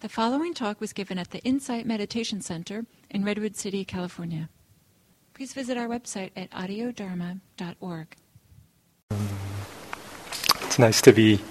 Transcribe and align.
The 0.00 0.08
following 0.08 0.54
talk 0.54 0.80
was 0.80 0.94
given 0.94 1.18
at 1.18 1.30
the 1.30 1.40
Insight 1.40 1.84
Meditation 1.84 2.40
Center 2.40 2.86
in 3.10 3.22
Redwood 3.22 3.54
City, 3.54 3.84
California. 3.84 4.48
Please 5.34 5.52
visit 5.52 5.76
our 5.76 5.88
website 5.88 6.30
at 6.34 6.50
audiodharma.org. 6.52 8.16
It's 10.62 10.78
nice 10.78 11.02
to 11.02 11.12
be 11.12 11.42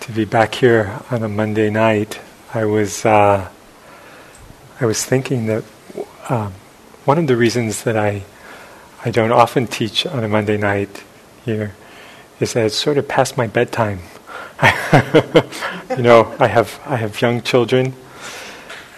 to 0.00 0.10
be 0.10 0.24
back 0.24 0.56
here 0.56 0.98
on 1.12 1.22
a 1.22 1.28
Monday 1.28 1.70
night. 1.70 2.18
I 2.52 2.64
was 2.64 3.06
uh, 3.06 3.48
I 4.80 4.84
was 4.84 5.04
thinking 5.04 5.46
that 5.46 5.62
um, 6.28 6.54
one 7.04 7.18
of 7.18 7.28
the 7.28 7.36
reasons 7.36 7.84
that 7.84 7.96
I 7.96 8.24
I 9.04 9.12
don't 9.12 9.30
often 9.30 9.68
teach 9.68 10.04
on 10.06 10.24
a 10.24 10.28
Monday 10.28 10.56
night 10.56 11.04
here 11.44 11.76
is 12.40 12.54
that 12.54 12.66
it's 12.66 12.74
sort 12.74 12.98
of 12.98 13.06
past 13.06 13.36
my 13.36 13.46
bedtime. 13.46 14.00
you 15.96 16.02
know, 16.02 16.34
I 16.38 16.46
have 16.46 16.80
I 16.84 16.96
have 16.96 17.20
young 17.20 17.40
children, 17.40 17.94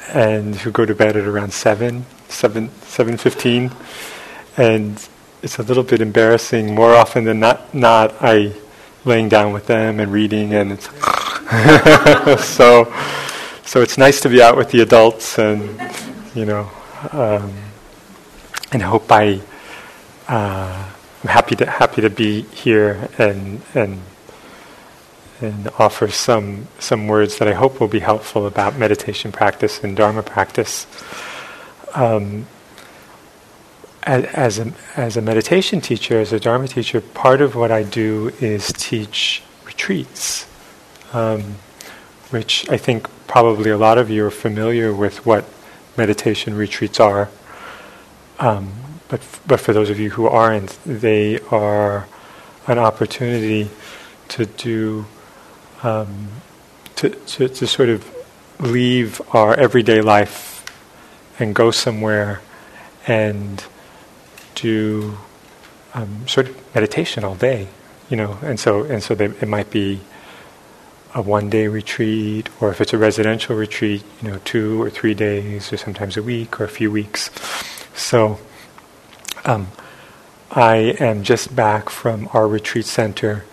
and 0.08 0.57
who 0.57 0.72
go 0.72 0.84
to 0.84 0.94
bed 0.94 1.16
at 1.16 1.25
around 1.25 1.53
seven, 1.53 2.04
seven, 2.29 2.70
seven 2.82 3.16
fifteen, 3.16 3.70
and 4.56 5.08
it's 5.43 5.58
a 5.58 5.62
little 5.62 5.84
bit 5.84 6.00
embarrassing. 6.00 6.75
More 6.75 6.94
often 6.94 7.25
than 7.25 7.39
not, 7.39 7.72
not 7.72 8.14
I 8.20 8.54
laying 9.04 9.29
down 9.29 9.53
with 9.53 9.67
them 9.67 10.00
and 10.00 10.12
reading, 10.12 10.53
and 10.53 10.72
it's 10.72 10.86
so 12.44 12.92
so 13.64 13.82
it's 13.82 13.96
nice 13.96 14.20
to 14.22 14.29
be 14.29 14.42
out 14.42 14.56
with 14.56 14.70
the 14.72 14.81
adults, 14.81 15.39
and 15.39 15.79
you 16.34 16.44
know, 16.44 16.68
um, 17.12 17.53
and 18.72 18.82
hope 18.82 19.11
I. 19.12 19.40
Uh, 20.26 20.89
I'm 21.22 21.29
happy 21.29 21.54
to 21.56 21.67
happy 21.67 22.00
to 22.00 22.11
be 22.11 22.42
here 22.42 23.08
and 23.17 23.62
and 23.75 24.00
and 25.43 25.69
offer 25.79 26.09
some 26.09 26.69
some 26.79 27.07
words 27.07 27.39
that 27.39 27.49
I 27.49 27.53
hope 27.53 27.81
will 27.81 27.89
be 27.89 28.01
helpful 28.01 28.46
about 28.46 28.77
meditation 28.77 29.32
practice 29.32 29.82
and 29.82 29.96
Dharma 29.96 30.23
practice. 30.23 30.87
Um, 31.95 32.47
as, 34.05 34.25
as 34.25 34.59
a 34.59 34.73
as 34.97 35.17
a 35.17 35.23
meditation 35.23 35.81
teacher, 35.81 36.21
as 36.21 36.33
a 36.33 36.41
Dharma 36.41 36.69
teacher, 36.69 37.01
part 37.01 37.41
of 37.41 37.55
what 37.55 37.71
I 37.71 37.83
do 37.83 38.33
is 38.41 38.73
teach 38.73 39.43
retreats, 39.65 40.47
um, 41.12 41.56
which 42.31 42.69
I 42.71 42.77
think 42.77 43.09
probably 43.27 43.71
a 43.71 43.79
lot 43.79 43.99
of 43.99 44.11
you 44.11 44.27
are 44.27 44.31
familiar 44.31 44.93
with 44.93 45.25
what 45.25 45.45
meditation 45.97 46.55
retreats 46.55 47.01
are. 47.01 47.29
Um, 48.39 48.73
but, 49.09 49.21
f- 49.21 49.41
but 49.47 49.61
for 49.61 49.73
those 49.73 49.91
of 49.91 49.99
you 49.99 50.11
who 50.11 50.27
aren't, 50.27 50.79
they 50.84 51.39
are 51.51 52.06
an 52.67 52.79
opportunity 52.79 53.71
to 54.29 54.47
do, 54.47 55.06
um, 55.83 56.28
to, 56.97 57.11
to, 57.11 57.48
to 57.48 57.66
sort 57.66 57.88
of 57.88 58.08
leave 58.61 59.20
our 59.34 59.55
everyday 59.55 60.00
life 60.00 60.64
and 61.38 61.55
go 61.55 61.70
somewhere 61.70 62.41
and 63.06 63.64
do 64.55 65.16
um, 65.94 66.27
sort 66.28 66.48
of 66.48 66.75
meditation 66.75 67.25
all 67.25 67.34
day, 67.34 67.69
you 68.08 68.16
know, 68.16 68.38
and 68.42 68.60
so 68.60 68.84
and 68.84 69.03
so 69.03 69.14
they, 69.14 69.27
it 69.27 69.48
might 69.48 69.70
be 69.70 70.00
a 71.14 71.20
one-day 71.20 71.69
retreat, 71.69 72.48
or 72.60 72.70
if 72.70 72.80
it's 72.80 72.92
a 72.92 72.98
residential 72.98 73.55
retreat, 73.55 74.03
you 74.22 74.30
know, 74.30 74.38
two 74.44 74.80
or 74.80 74.88
three 74.88 75.12
days, 75.12 75.72
or 75.72 75.77
sometimes 75.77 76.16
a 76.16 76.22
week 76.22 76.58
or 76.60 76.64
a 76.64 76.69
few 76.69 76.91
weeks. 76.91 77.30
So 77.94 78.38
um, 79.44 79.69
I 80.50 80.97
am 81.00 81.22
just 81.22 81.55
back 81.55 81.91
from 81.91 82.28
our 82.33 82.48
retreat 82.48 82.86
center, 82.86 83.44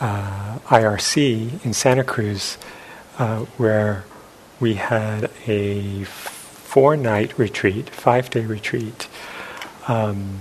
uh, 0.00 0.58
IRC, 0.66 1.64
in 1.64 1.72
Santa 1.72 2.04
Cruz, 2.04 2.58
uh, 3.18 3.40
where 3.58 4.04
we 4.58 4.74
had 4.74 5.30
a 5.46 6.04
four 6.04 6.96
night 6.96 7.38
retreat, 7.38 7.90
five 7.90 8.30
day 8.30 8.44
retreat. 8.44 9.08
Um, 9.88 10.40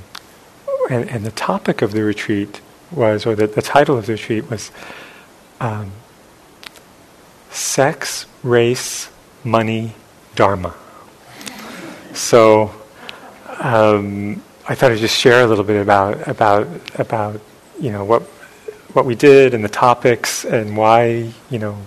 and, 0.89 1.09
and, 1.09 1.25
the 1.25 1.31
topic 1.31 1.81
of 1.81 1.91
the 1.91 2.03
retreat 2.03 2.61
was, 2.91 3.25
or 3.25 3.35
the, 3.35 3.47
the 3.47 3.61
title 3.61 3.97
of 3.97 4.05
the 4.05 4.13
retreat 4.13 4.49
was 4.49 4.71
um, 5.59 5.91
Sex, 7.49 8.25
Race, 8.43 9.09
Money, 9.43 9.93
Dharma. 10.35 10.75
So, 12.13 12.71
um, 13.59 14.41
I 14.67 14.75
thought 14.75 14.91
I'd 14.91 14.99
just 14.99 15.17
share 15.17 15.43
a 15.43 15.47
little 15.47 15.63
bit 15.63 15.81
about 15.81 16.27
about 16.27 16.67
about 16.99 17.41
you 17.79 17.91
know 17.91 18.05
what 18.05 18.21
what 18.93 19.05
we 19.05 19.15
did 19.15 19.53
and 19.53 19.63
the 19.63 19.69
topics 19.69 20.45
and 20.45 20.75
why 20.75 21.31
you 21.49 21.59
know 21.59 21.77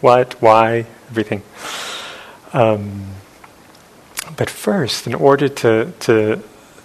what 0.00 0.40
why 0.40 0.86
everything. 1.10 1.42
Um, 2.52 3.06
but 4.36 4.50
first, 4.50 5.06
in 5.06 5.14
order 5.14 5.48
to 5.48 5.92
to 6.00 6.42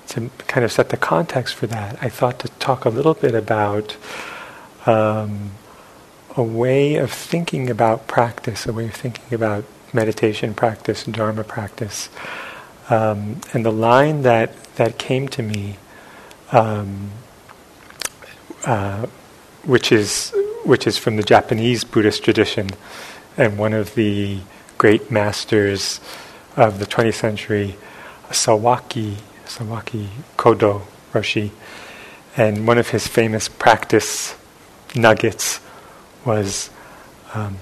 to 0.07 0.29
kind 0.47 0.63
of 0.63 0.71
set 0.71 0.89
the 0.89 0.97
context 0.97 1.55
for 1.55 1.67
that, 1.67 1.97
I 2.01 2.09
thought 2.09 2.39
to 2.39 2.47
talk 2.59 2.85
a 2.85 2.89
little 2.89 3.13
bit 3.13 3.33
about 3.35 3.95
um, 4.85 5.51
a 6.35 6.43
way 6.43 6.95
of 6.95 7.11
thinking 7.11 7.69
about 7.69 8.07
practice, 8.07 8.65
a 8.65 8.73
way 8.73 8.85
of 8.85 8.93
thinking 8.93 9.33
about 9.33 9.65
meditation 9.93 10.53
practice, 10.53 11.03
Dharma 11.05 11.43
practice. 11.43 12.09
Um, 12.89 13.41
and 13.53 13.65
the 13.65 13.71
line 13.71 14.23
that 14.23 14.75
that 14.75 14.97
came 14.97 15.27
to 15.29 15.43
me, 15.43 15.77
um, 16.51 17.11
uh, 18.65 19.07
which 19.65 19.91
is 19.91 20.33
which 20.63 20.87
is 20.87 20.97
from 20.97 21.17
the 21.17 21.23
Japanese 21.23 21.83
Buddhist 21.83 22.23
tradition, 22.23 22.69
and 23.37 23.57
one 23.57 23.73
of 23.73 23.95
the 23.95 24.39
great 24.77 25.11
masters 25.11 25.99
of 26.55 26.79
the 26.79 26.85
20th 26.85 27.15
century, 27.15 27.75
Sawaki 28.29 29.15
Sawaki 29.45 30.07
Kodo 30.37 30.83
Roshi, 31.13 31.51
and 32.37 32.65
one 32.67 32.77
of 32.77 32.89
his 32.89 33.07
famous 33.07 33.49
practice 33.49 34.35
nuggets 34.95 35.59
was 36.25 36.69
um, 37.33 37.57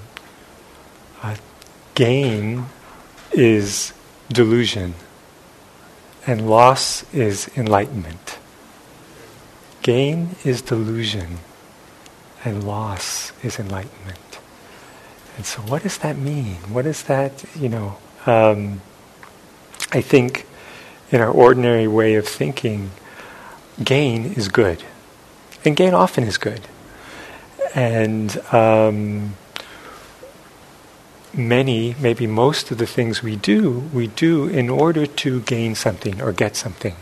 uh, 1.23 1.35
gain 1.95 2.65
is 3.31 3.93
delusion 4.29 4.93
and 6.27 6.49
loss 6.49 7.03
is 7.13 7.49
enlightenment. 7.57 8.37
Gain 9.81 10.35
is 10.43 10.61
delusion, 10.61 11.39
and 12.43 12.63
loss 12.65 13.31
is 13.43 13.59
enlightenment. 13.59 14.39
And 15.37 15.45
so, 15.45 15.61
what 15.61 15.83
does 15.83 15.97
that 15.99 16.17
mean? 16.17 16.55
What 16.69 16.85
is 16.85 17.03
that, 17.03 17.45
you 17.55 17.69
know? 17.69 17.97
Um, 18.25 18.81
I 19.91 20.01
think 20.01 20.47
in 21.11 21.21
our 21.21 21.29
ordinary 21.29 21.87
way 21.87 22.15
of 22.15 22.27
thinking, 22.27 22.91
gain 23.83 24.25
is 24.33 24.47
good. 24.47 24.83
And 25.65 25.75
gain 25.75 25.93
often 25.93 26.23
is 26.23 26.37
good. 26.37 26.61
And 27.75 28.37
um, 28.53 29.35
many, 31.33 31.95
maybe 31.99 32.27
most 32.27 32.71
of 32.71 32.77
the 32.77 32.87
things 32.87 33.21
we 33.21 33.35
do, 33.35 33.89
we 33.93 34.07
do 34.07 34.47
in 34.47 34.69
order 34.69 35.05
to 35.05 35.41
gain 35.41 35.75
something 35.75 36.21
or 36.21 36.31
get 36.31 36.55
something. 36.55 36.95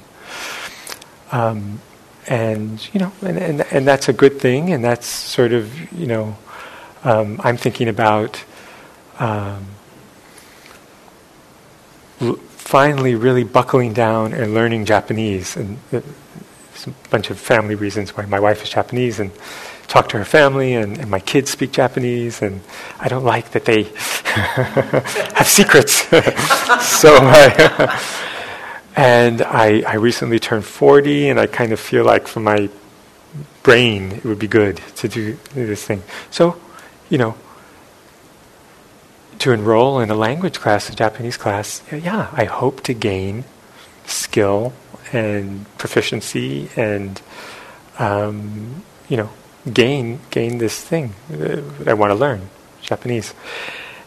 Um, 1.31 1.81
and 2.27 2.87
you 2.93 2.99
know, 2.99 3.11
and, 3.21 3.37
and 3.37 3.61
and 3.71 3.87
that's 3.87 4.09
a 4.09 4.13
good 4.13 4.39
thing, 4.39 4.71
and 4.71 4.83
that's 4.83 5.07
sort 5.07 5.53
of 5.53 5.91
you 5.91 6.07
know, 6.07 6.37
um, 7.03 7.39
I'm 7.43 7.57
thinking 7.57 7.87
about 7.87 8.43
um, 9.19 9.65
l- 12.21 12.35
finally 12.57 13.15
really 13.15 13.43
buckling 13.43 13.93
down 13.93 14.33
and 14.33 14.53
learning 14.53 14.85
Japanese, 14.85 15.55
and 15.55 15.77
uh, 15.91 16.01
a 16.87 17.09
bunch 17.09 17.29
of 17.29 17.39
family 17.39 17.75
reasons 17.75 18.15
why 18.15 18.25
my 18.25 18.39
wife 18.39 18.63
is 18.63 18.69
Japanese, 18.69 19.19
and 19.19 19.31
talk 19.87 20.07
to 20.09 20.17
her 20.17 20.25
family, 20.25 20.75
and, 20.75 20.97
and 20.99 21.09
my 21.09 21.19
kids 21.19 21.49
speak 21.49 21.71
Japanese, 21.71 22.41
and 22.41 22.61
I 22.99 23.07
don't 23.07 23.25
like 23.25 23.51
that 23.51 23.65
they 23.65 23.83
have 25.33 25.47
secrets. 25.47 25.93
so 26.99 27.15
I, 27.19 28.25
and 28.99 29.41
I, 29.41 29.81
I 29.87 29.95
recently 29.95 30.39
turned 30.39 30.65
40, 30.65 31.29
and 31.29 31.39
I 31.39 31.47
kind 31.47 31.71
of 31.71 31.79
feel 31.79 32.03
like 32.03 32.27
for 32.27 32.41
my 32.41 32.69
brain 33.63 34.11
it 34.11 34.25
would 34.25 34.39
be 34.39 34.47
good 34.47 34.81
to 34.97 35.07
do 35.07 35.37
this 35.53 35.85
thing. 35.85 36.03
So, 36.31 36.59
you 37.07 37.17
know, 37.17 37.35
to 39.39 39.53
enroll 39.53 40.01
in 40.01 40.11
a 40.11 40.15
language 40.15 40.59
class, 40.59 40.89
a 40.89 40.95
Japanese 40.95 41.37
class, 41.37 41.81
yeah, 41.93 42.29
I 42.33 42.43
hope 42.43 42.81
to 42.83 42.93
gain 42.93 43.45
skill 44.05 44.73
and 45.13 45.65
proficiency 45.77 46.69
and, 46.75 47.21
um, 47.99 48.83
you 49.07 49.15
know, 49.15 49.29
gain 49.71 50.19
gain 50.29 50.57
this 50.57 50.77
thing 50.77 51.13
that 51.29 51.87
I 51.87 51.93
want 51.93 52.11
to 52.11 52.15
learn 52.15 52.49
Japanese. 52.81 53.33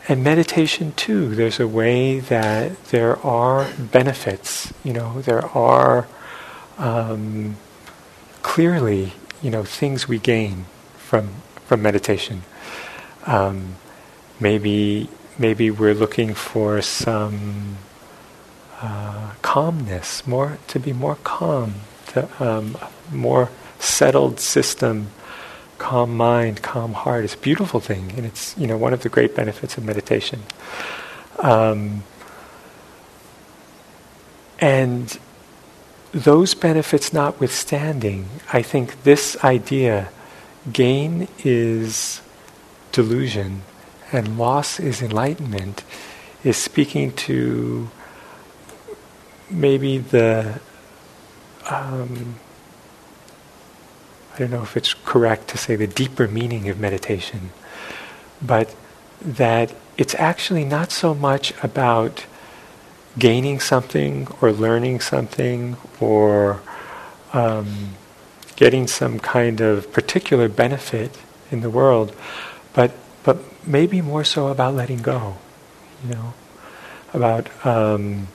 And 0.08 0.24
meditation 0.24 0.92
too. 0.96 1.34
There's 1.34 1.60
a 1.60 1.68
way 1.68 2.18
that 2.18 2.84
there 2.86 3.24
are 3.24 3.70
benefits. 3.78 4.72
You 4.82 4.92
know, 4.92 5.22
there 5.22 5.46
are 5.46 6.08
um, 6.76 7.56
clearly, 8.42 9.12
you 9.40 9.50
know, 9.50 9.62
things 9.62 10.08
we 10.08 10.18
gain 10.18 10.66
from 10.96 11.30
from 11.66 11.82
meditation. 11.82 12.42
Um, 13.26 13.76
maybe 14.40 15.08
maybe 15.38 15.70
we're 15.70 15.94
looking 15.94 16.34
for 16.34 16.82
some 16.82 17.78
uh, 18.80 19.34
calmness, 19.42 20.26
more 20.26 20.58
to 20.66 20.80
be 20.80 20.92
more 20.92 21.16
calm, 21.22 21.74
to, 22.08 22.28
um, 22.44 22.76
more 23.12 23.50
settled 23.78 24.40
system, 24.40 25.10
calm 25.82 26.16
mind, 26.16 26.62
calm 26.62 26.92
heart. 26.92 27.24
It's 27.24 27.34
a 27.34 27.38
beautiful 27.38 27.80
thing, 27.80 28.12
and 28.16 28.24
it's 28.24 28.56
you 28.56 28.68
know 28.68 28.76
one 28.76 28.92
of 28.92 29.02
the 29.02 29.08
great 29.08 29.34
benefits 29.34 29.76
of 29.76 29.84
meditation. 29.84 30.44
Um, 31.40 32.04
and 34.60 35.18
those 36.12 36.54
benefits 36.54 37.12
notwithstanding, 37.12 38.28
I 38.52 38.62
think 38.62 39.02
this 39.02 39.36
idea 39.42 40.10
gain 40.72 41.26
is 41.42 42.20
delusion 42.92 43.62
and 44.12 44.38
loss 44.38 44.78
is 44.78 45.02
enlightenment 45.02 45.82
is 46.44 46.56
speaking 46.56 47.12
to 47.26 47.90
maybe 49.50 49.98
the 49.98 50.60
um, 51.68 52.36
I 54.34 54.38
don't 54.38 54.50
know 54.50 54.62
if 54.62 54.76
it's 54.76 54.94
correct 54.94 55.48
to 55.48 55.58
say 55.58 55.76
the 55.76 55.86
deeper 55.86 56.26
meaning 56.26 56.68
of 56.68 56.80
meditation, 56.80 57.50
but 58.40 58.74
that 59.20 59.74
it's 59.98 60.14
actually 60.14 60.64
not 60.64 60.90
so 60.90 61.14
much 61.14 61.52
about 61.62 62.24
gaining 63.18 63.60
something 63.60 64.26
or 64.40 64.52
learning 64.52 65.00
something 65.00 65.76
or 66.00 66.62
um, 67.34 67.94
getting 68.56 68.86
some 68.86 69.18
kind 69.18 69.60
of 69.60 69.92
particular 69.92 70.48
benefit 70.48 71.18
in 71.50 71.60
the 71.60 71.70
world, 71.70 72.14
but 72.72 72.92
but 73.22 73.38
maybe 73.66 74.00
more 74.00 74.24
so 74.24 74.48
about 74.48 74.74
letting 74.74 74.98
go, 74.98 75.36
you 76.02 76.14
know, 76.14 76.34
about 77.12 77.48
um, 77.66 78.28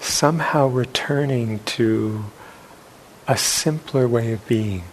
somehow 0.00 0.66
returning 0.66 1.58
to 1.60 2.24
a 3.28 3.36
simpler 3.36 4.08
way 4.08 4.32
of 4.32 4.48
being. 4.48 4.84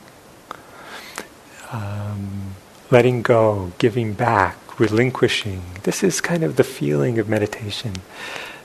Um, 1.71 2.55
letting 2.91 3.21
go, 3.21 3.71
giving 3.77 4.13
back, 4.13 4.57
relinquishing. 4.77 5.61
This 5.83 6.03
is 6.03 6.19
kind 6.19 6.43
of 6.43 6.57
the 6.57 6.63
feeling 6.63 7.17
of 7.17 7.29
meditation. 7.29 7.93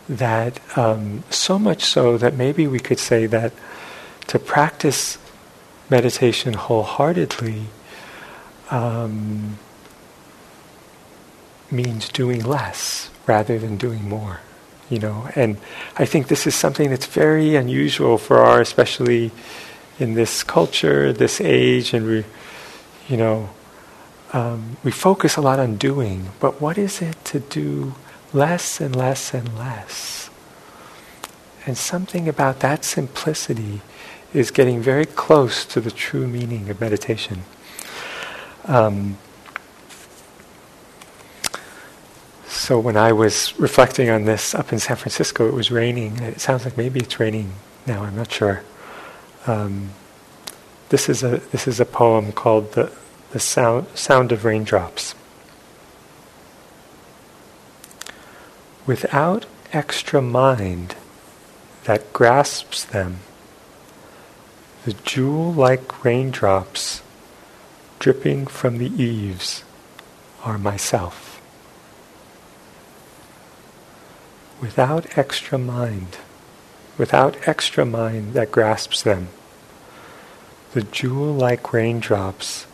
That 0.09 0.61
um, 0.77 1.23
so 1.31 1.57
much 1.59 1.85
so 1.85 2.19
that 2.19 2.35
maybe 2.35 2.67
we 2.67 2.81
could 2.81 2.99
say 2.99 3.27
that 3.27 3.53
to 4.27 4.41
practice 4.41 5.19
meditation 5.89 6.55
wholeheartedly 6.55 7.67
um, 8.71 9.59
means 11.71 12.09
doing 12.09 12.43
less 12.43 13.11
rather 13.27 13.57
than 13.59 13.77
doing 13.77 14.09
more 14.09 14.41
you 14.91 14.99
know. 14.99 15.29
And 15.35 15.57
I 15.97 16.05
think 16.05 16.29
this 16.29 16.47
is 16.47 16.55
something 16.55 16.91
that's 16.91 17.07
very 17.07 17.57
unusual 17.57 18.19
for 18.19 18.39
our, 18.39 18.61
especially 18.61 19.31
in 19.99 20.15
this 20.15 20.43
culture, 20.43 21.13
this 21.13 21.41
age, 21.41 21.95
and 21.95 22.07
we, 22.07 22.25
you 23.09 23.17
know, 23.17 23.51
um, 24.33 24.77
we 24.85 24.91
focus 24.91 25.37
a 25.37 25.41
lot 25.41 25.59
on 25.59 25.77
doing, 25.77 26.31
but 26.39 26.61
what 26.61 26.79
is 26.79 27.03
it 27.03 27.25
to 27.27 27.41
do 27.41 27.95
less 28.33 28.81
and 28.81 28.95
less 28.95 29.35
and 29.35 29.57
less? 29.59 30.31
And 31.67 31.77
something 31.77 32.29
about 32.29 32.61
that 32.61 32.85
simplicity 32.85 33.81
is 34.33 34.51
getting 34.51 34.81
very 34.81 35.05
close 35.05 35.65
to 35.67 35.81
the 35.81 35.91
true 35.91 36.27
meaning 36.27 36.71
of 36.71 36.81
meditation. 36.81 37.43
Um, 38.65 39.19
So 42.71 42.79
when 42.79 42.97
I 42.97 43.11
was 43.11 43.59
reflecting 43.59 44.11
on 44.11 44.27
this 44.27 44.55
up 44.55 44.73
in 44.73 44.79
San 44.79 44.95
Francisco, 44.95 45.49
it 45.49 45.55
was 45.55 45.73
raining. 45.73 46.19
It 46.21 46.41
sounds 46.41 46.65
like 46.65 46.77
maybe 46.77 47.01
it's 47.01 47.19
raining 47.19 47.55
now. 47.85 48.05
I'm 48.05 48.15
not 48.15 48.31
sure. 48.31 48.63
Um, 49.49 49.91
this 50.89 51.09
is 51.09 51.25
a 51.25 51.39
this 51.51 51.67
is 51.67 51.81
a 51.81 51.85
poem 51.85 52.31
called 52.31 52.75
the 52.75 52.93
the 53.33 53.41
sound 53.41 53.89
sound 53.97 54.31
of 54.31 54.45
raindrops. 54.45 55.17
Without 58.87 59.47
extra 59.73 60.23
mind 60.23 60.95
that 61.87 62.13
grasps 62.13 62.85
them, 62.85 63.19
the 64.85 64.93
jewel-like 64.93 66.05
raindrops 66.05 67.03
dripping 67.99 68.47
from 68.47 68.79
the 68.79 68.93
eaves 69.03 69.65
are 70.45 70.57
myself. 70.57 71.30
Without 74.61 75.19
extra 75.19 75.59
mind, 75.59 76.19
without 76.99 77.49
extra 77.49 77.85
mind 77.85 78.35
that 78.35 78.53
grasps 78.53 79.03
them. 79.03 79.29
The 80.73 80.83
jewel 80.83 81.33
like 81.35 81.73
raindrops 81.73 82.67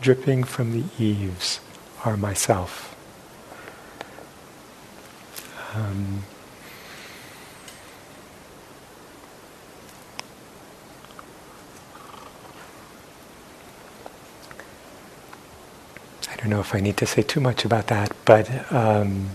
dripping 0.00 0.44
from 0.44 0.72
the 0.72 0.84
eaves 1.02 1.60
are 2.04 2.16
myself. 2.16 2.94
Um, 5.74 6.24
I 16.30 16.36
don't 16.36 16.50
know 16.50 16.60
if 16.60 16.74
I 16.74 16.80
need 16.80 16.96
to 16.98 17.06
say 17.06 17.22
too 17.22 17.40
much 17.40 17.64
about 17.64 17.88
that, 17.88 18.12
but 18.24 18.72
um, 18.72 19.30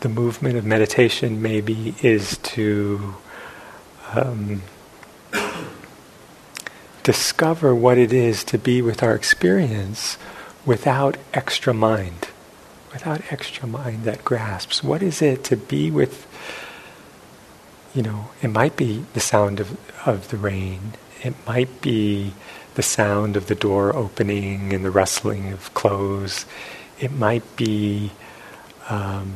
the 0.00 0.08
movement 0.08 0.56
of 0.56 0.64
meditation 0.64 1.42
maybe 1.42 1.94
is 2.02 2.38
to 2.38 3.14
um, 4.14 4.62
discover 7.02 7.74
what 7.74 7.98
it 7.98 8.12
is 8.12 8.42
to 8.44 8.56
be 8.56 8.80
with 8.80 9.02
our 9.02 9.14
experience 9.14 10.16
without 10.64 11.18
extra 11.34 11.74
mind, 11.74 12.28
without 12.92 13.20
extra 13.30 13.66
mind 13.68 14.04
that 14.04 14.24
grasps. 14.24 14.82
What 14.82 15.02
is 15.02 15.20
it 15.20 15.44
to 15.44 15.56
be 15.56 15.90
with, 15.90 16.26
you 17.94 18.02
know, 18.02 18.30
it 18.40 18.48
might 18.48 18.76
be 18.76 19.04
the 19.12 19.20
sound 19.20 19.60
of, 19.60 19.78
of 20.06 20.28
the 20.28 20.38
rain, 20.38 20.94
it 21.22 21.34
might 21.46 21.82
be 21.82 22.32
the 22.74 22.82
sound 22.82 23.36
of 23.36 23.48
the 23.48 23.54
door 23.54 23.94
opening 23.94 24.72
and 24.72 24.82
the 24.82 24.90
rustling 24.90 25.52
of 25.52 25.72
clothes, 25.74 26.46
it 26.98 27.12
might 27.12 27.44
be. 27.56 28.12
Um, 28.88 29.34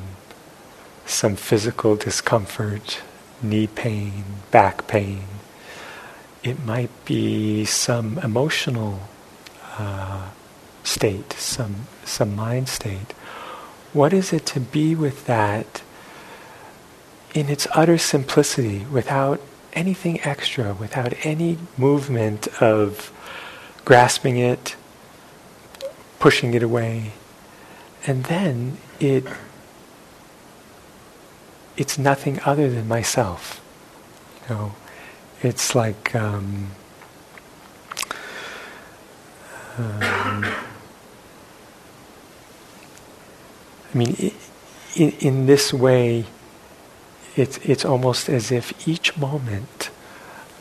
some 1.07 1.37
physical 1.37 1.97
discomfort, 1.97 3.03
knee 3.43 3.67
pain, 3.67 4.25
back 4.51 4.87
pain. 4.87 5.25
It 6.43 6.65
might 6.65 6.91
be 7.05 7.65
some 7.65 8.19
emotional 8.19 9.01
uh, 9.79 10.31
state, 10.83 11.33
some 11.35 11.87
some 12.05 12.37
mind 12.37 12.69
state. 12.69 13.13
What 13.93 14.13
is 14.13 14.33
it 14.33 14.45
to 14.47 14.61
be 14.61 14.95
with 14.95 15.27
that 15.27 15.83
in 17.35 17.49
its 17.49 17.67
utter 17.73 17.99
simplicity, 17.99 18.87
without 18.91 19.41
anything 19.73 20.21
extra, 20.23 20.73
without 20.75 21.15
any 21.25 21.59
movement 21.77 22.47
of 22.63 23.13
grasping 23.85 24.37
it, 24.37 24.77
pushing 26.19 26.55
it 26.55 26.63
away, 26.63 27.13
and 28.07 28.25
then 28.25 28.79
it 29.01 29.25
it's 31.77 31.99
nothing 31.99 32.41
other 32.45 32.71
than 32.71 32.87
myself. 32.87 33.61
You 34.49 34.55
know, 34.55 34.75
it's 35.43 35.75
like 35.75 36.15
um, 36.15 36.71
um, 39.79 40.45
I 43.93 43.99
mean, 43.99 44.33
in, 44.95 45.11
in 45.21 45.47
this 45.47 45.73
way, 45.73 46.27
it's 47.37 47.59
it's 47.59 47.85
almost 47.85 48.29
as 48.29 48.53
if 48.53 48.87
each 48.89 49.17
moment, 49.17 49.91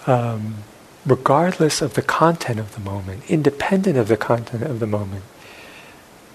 um, 0.07 0.63
regardless 1.05 1.81
of 1.81 1.93
the 1.93 2.01
content 2.01 2.59
of 2.59 2.73
the 2.73 2.81
moment, 2.81 3.29
independent 3.29 3.97
of 3.97 4.07
the 4.07 4.17
content 4.17 4.63
of 4.63 4.79
the 4.79 4.87
moment, 4.87 5.23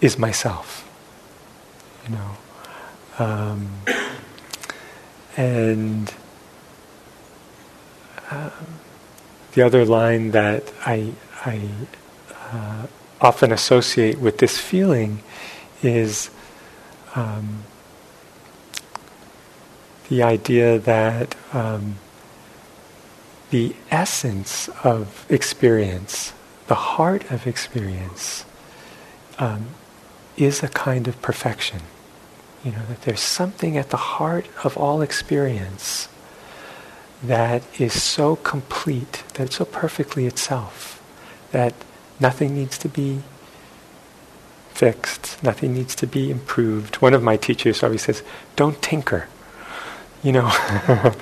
is 0.01 0.19
myself. 0.19 0.85
You 2.05 2.17
know. 2.17 2.37
Um, 5.39 5.45
and 5.45 6.15
uh, 8.31 8.51
the 9.53 9.63
other 9.63 9.85
line 9.85 10.33
that 10.33 10.73
I, 10.85 11.13
I 11.45 11.69
uh, 12.53 12.87
often 13.21 13.53
associate 13.53 14.19
with 14.19 14.39
this 14.39 14.59
feeling 14.59 15.23
is 15.83 16.31
um, 17.15 17.63
the 20.09 20.23
idea 20.23 20.79
that 20.81 21.37
um, 21.53 21.97
the 23.51 23.77
essence 23.91 24.69
of 24.83 25.25
experience, 25.29 26.33
the 26.67 26.75
heart 26.75 27.31
of 27.31 27.47
experience 27.47 28.45
um, 29.39 29.69
is 30.37 30.63
a 30.65 30.69
kind 30.69 31.07
of 31.07 31.21
perfection. 31.23 31.81
You 32.65 32.73
know, 32.73 32.83
that 32.89 33.03
there's 33.03 33.21
something 33.21 33.77
at 33.77 33.91
the 33.91 33.97
heart 33.97 34.47
of 34.65 34.77
all 34.77 35.01
experience 35.01 36.09
that 37.23 37.63
is 37.81 38.01
so 38.01 38.37
complete, 38.37 39.25
that 39.35 39.45
it's 39.45 39.57
so 39.57 39.65
perfectly 39.65 40.27
itself, 40.27 41.03
that 41.53 41.75
nothing 42.21 42.55
needs 42.55 42.79
to 42.79 42.89
be 42.89 43.23
fixed, 44.71 45.43
nothing 45.43 45.75
needs 45.75 45.95
to 45.97 46.07
be 46.07 46.31
improved. 46.31 46.97
One 46.97 47.15
of 47.15 47.23
my 47.23 47.37
teachers 47.37 47.83
always 47.83 48.03
says, 48.03 48.23
don't 48.55 48.81
tinker. 48.81 49.29
You 50.23 50.33
know, 50.33 50.53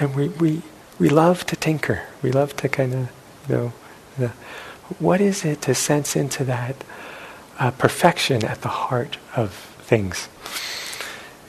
and 0.00 0.14
we, 0.14 0.28
we, 0.28 0.62
we 0.98 1.08
love 1.08 1.46
to 1.46 1.56
tinker. 1.56 2.02
We 2.22 2.30
love 2.32 2.56
to 2.56 2.68
kind 2.68 2.94
of, 2.94 3.08
you 3.48 3.54
know, 3.54 3.72
the, 4.18 4.28
what 4.98 5.20
is 5.20 5.44
it 5.44 5.62
to 5.62 5.74
sense 5.74 6.14
into 6.14 6.44
that 6.44 6.76
uh, 7.58 7.70
perfection 7.72 8.44
at 8.44 8.62
the 8.62 8.68
heart 8.68 9.16
of 9.34 9.75
things? 9.86 10.28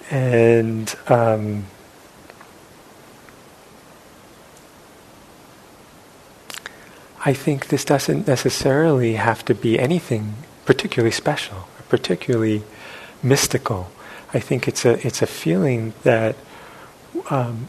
And 0.10 0.96
um, 1.08 1.66
I 7.26 7.34
think 7.34 7.68
this 7.68 7.84
doesn't 7.84 8.28
necessarily 8.28 9.16
have 9.16 9.44
to 9.46 9.54
be 9.56 9.78
anything 9.78 10.36
particularly 10.66 11.12
special, 11.12 11.68
particularly 11.90 12.64
mystical. 13.22 13.92
I 14.34 14.40
think 14.40 14.68
it's 14.68 14.86
a 14.86 15.06
it's 15.06 15.22
a 15.22 15.28
feeling 15.28 15.94
that 16.04 16.36
um, 17.30 17.68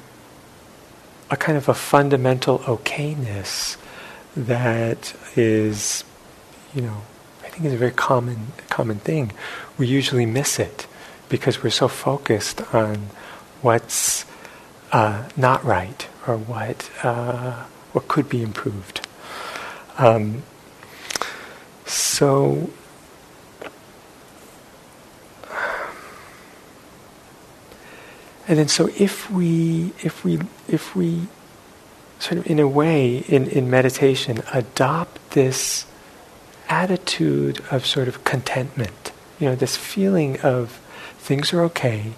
a 1.31 1.37
kind 1.37 1.59
of 1.59 1.69
a 1.69 1.75
fundamental 1.75 2.61
okayness 2.61 3.77
that 4.37 5.15
is, 5.37 6.05
you 6.75 6.83
know, 6.83 7.03
think 7.59 7.67
is 7.67 7.75
a 7.75 7.77
very 7.77 7.91
common 7.91 8.53
common 8.71 8.99
thing. 9.01 9.33
We 9.77 9.89
usually 9.89 10.27
miss 10.27 10.59
it 10.59 10.87
because 11.29 11.63
we're 11.63 11.71
so 11.71 11.89
focused 11.89 12.63
on 12.73 13.09
what's 13.63 14.25
uh, 14.93 15.29
not 15.37 15.65
right 15.65 16.07
or 16.27 16.37
what 16.37 16.89
uh, 17.03 17.65
what 17.93 18.07
could 18.07 18.29
be 18.29 18.43
improved. 18.43 19.07
Um, 19.99 20.45
so, 21.85 22.71
and 28.47 28.59
then 28.59 28.69
so 28.69 28.89
if 28.97 29.29
we 29.31 29.93
if 30.05 30.25
we 30.25 30.39
if 30.69 30.95
we 30.95 31.27
sort 32.21 32.39
of 32.39 32.47
in 32.47 32.61
a 32.61 32.69
way 32.69 33.19
in, 33.29 33.49
in 33.49 33.69
meditation 33.69 34.43
adopt 34.53 35.31
this 35.33 35.87
attitude 36.69 37.61
of 37.71 37.87
sort 37.87 38.09
of 38.09 38.25
contentment, 38.25 39.13
you 39.39 39.49
know, 39.49 39.55
this 39.55 39.77
feeling 39.77 40.41
of 40.41 40.81
things 41.19 41.53
are 41.53 41.63
okay, 41.63 42.13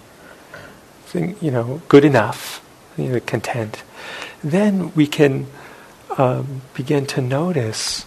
thing, 1.04 1.37
you 1.40 1.50
know, 1.50 1.83
good 1.88 2.04
enough, 2.04 2.64
you 2.97 3.09
know, 3.09 3.21
content, 3.21 3.83
then 4.42 4.92
we 4.95 5.07
can 5.07 5.47
um, 6.19 6.62
begin 6.75 7.07
to 7.07 7.21
notice 7.21 8.07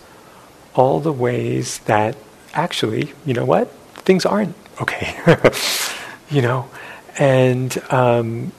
all 0.75 0.99
the 0.99 1.11
ways 1.11 1.79
that 1.79 2.15
actually, 2.53 3.13
you 3.25 3.33
know 3.33 3.45
what, 3.45 3.69
things 4.05 4.25
aren't 4.25 4.55
okay, 4.81 5.15
you 6.29 6.41
know, 6.41 6.69
and 7.17 7.81
um, 7.91 8.51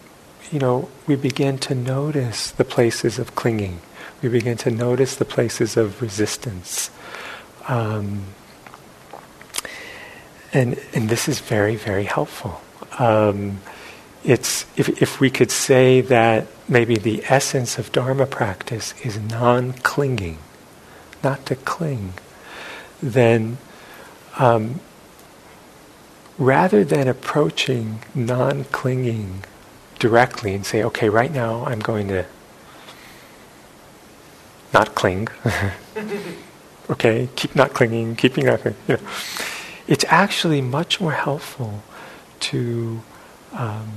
you 0.51 0.59
know 0.59 0.89
we 1.07 1.17
begin 1.17 1.59
to 1.59 1.75
notice 1.75 2.51
the 2.53 2.65
places 2.65 3.19
of 3.19 3.35
clinging. 3.35 3.81
We 4.23 4.29
begin 4.29 4.57
to 4.59 4.71
notice 4.71 5.17
the 5.17 5.25
places 5.25 5.77
of 5.77 6.01
resistance. 6.01 6.91
Um, 7.69 8.25
and, 10.53 10.79
and 10.95 11.09
this 11.09 11.29
is 11.29 11.41
very, 11.41 11.77
very 11.77 12.05
helpful. 12.05 12.61
Um, 12.99 13.61
it's 14.23 14.65
if, 14.77 15.03
if 15.03 15.21
we 15.21 15.31
could 15.31 15.51
say 15.51 16.01
that 16.01 16.47
maybe 16.69 16.97
the 16.97 17.23
essence 17.29 17.79
of 17.79 17.93
Dharma 17.93 18.27
practice 18.27 18.95
is 19.03 19.19
non-clinging, 19.19 20.39
not 21.23 21.45
to 21.47 21.57
cling, 21.57 22.15
then 23.03 23.59
um, 24.39 24.81
rather 26.39 26.85
than 26.85 27.07
approaching 27.07 28.01
non-clinging 28.15 29.45
directly 29.99 30.55
and 30.55 30.65
say, 30.65 30.83
okay, 30.83 31.09
right 31.09 31.33
now 31.33 31.65
I'm 31.67 31.81
going 31.81 32.09
to 32.09 32.27
not 34.73 34.95
cling. 34.95 35.29
okay, 36.91 37.29
keep 37.37 37.55
not 37.55 37.73
clinging, 37.73 38.17
keeping 38.17 38.47
not 38.47 38.61
clinging. 38.61 38.81
You 38.89 38.97
know, 38.97 39.03
it's 39.87 40.05
actually 40.09 40.61
much 40.61 41.01
more 41.01 41.13
helpful 41.13 41.83
to 42.41 43.03
um, 43.53 43.91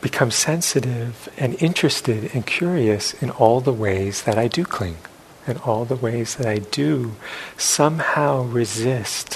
become 0.00 0.30
sensitive 0.30 1.28
and 1.36 1.60
interested 1.62 2.30
and 2.34 2.46
curious 2.46 3.14
in 3.14 3.30
all 3.30 3.60
the 3.60 3.72
ways 3.72 4.22
that 4.22 4.38
I 4.38 4.48
do 4.48 4.64
cling, 4.64 4.98
and 5.46 5.58
all 5.58 5.84
the 5.84 5.96
ways 5.96 6.36
that 6.36 6.46
I 6.46 6.58
do 6.58 7.16
somehow 7.56 8.42
resist 8.42 9.34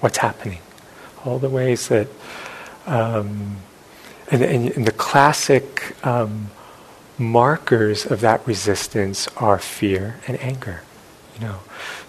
what's 0.00 0.18
happening, 0.18 0.60
all 1.24 1.38
the 1.38 1.48
ways 1.48 1.88
that, 1.88 2.08
um, 2.86 3.56
and, 4.30 4.42
and, 4.42 4.70
and, 4.72 4.86
the 4.86 4.92
classic 4.92 5.96
um, 6.04 6.50
markers 7.18 8.04
of 8.04 8.20
that 8.20 8.46
resistance 8.46 9.28
are 9.36 9.58
fear 9.58 10.16
and 10.26 10.38
anger. 10.40 10.82
You 11.34 11.40
know, 11.40 11.60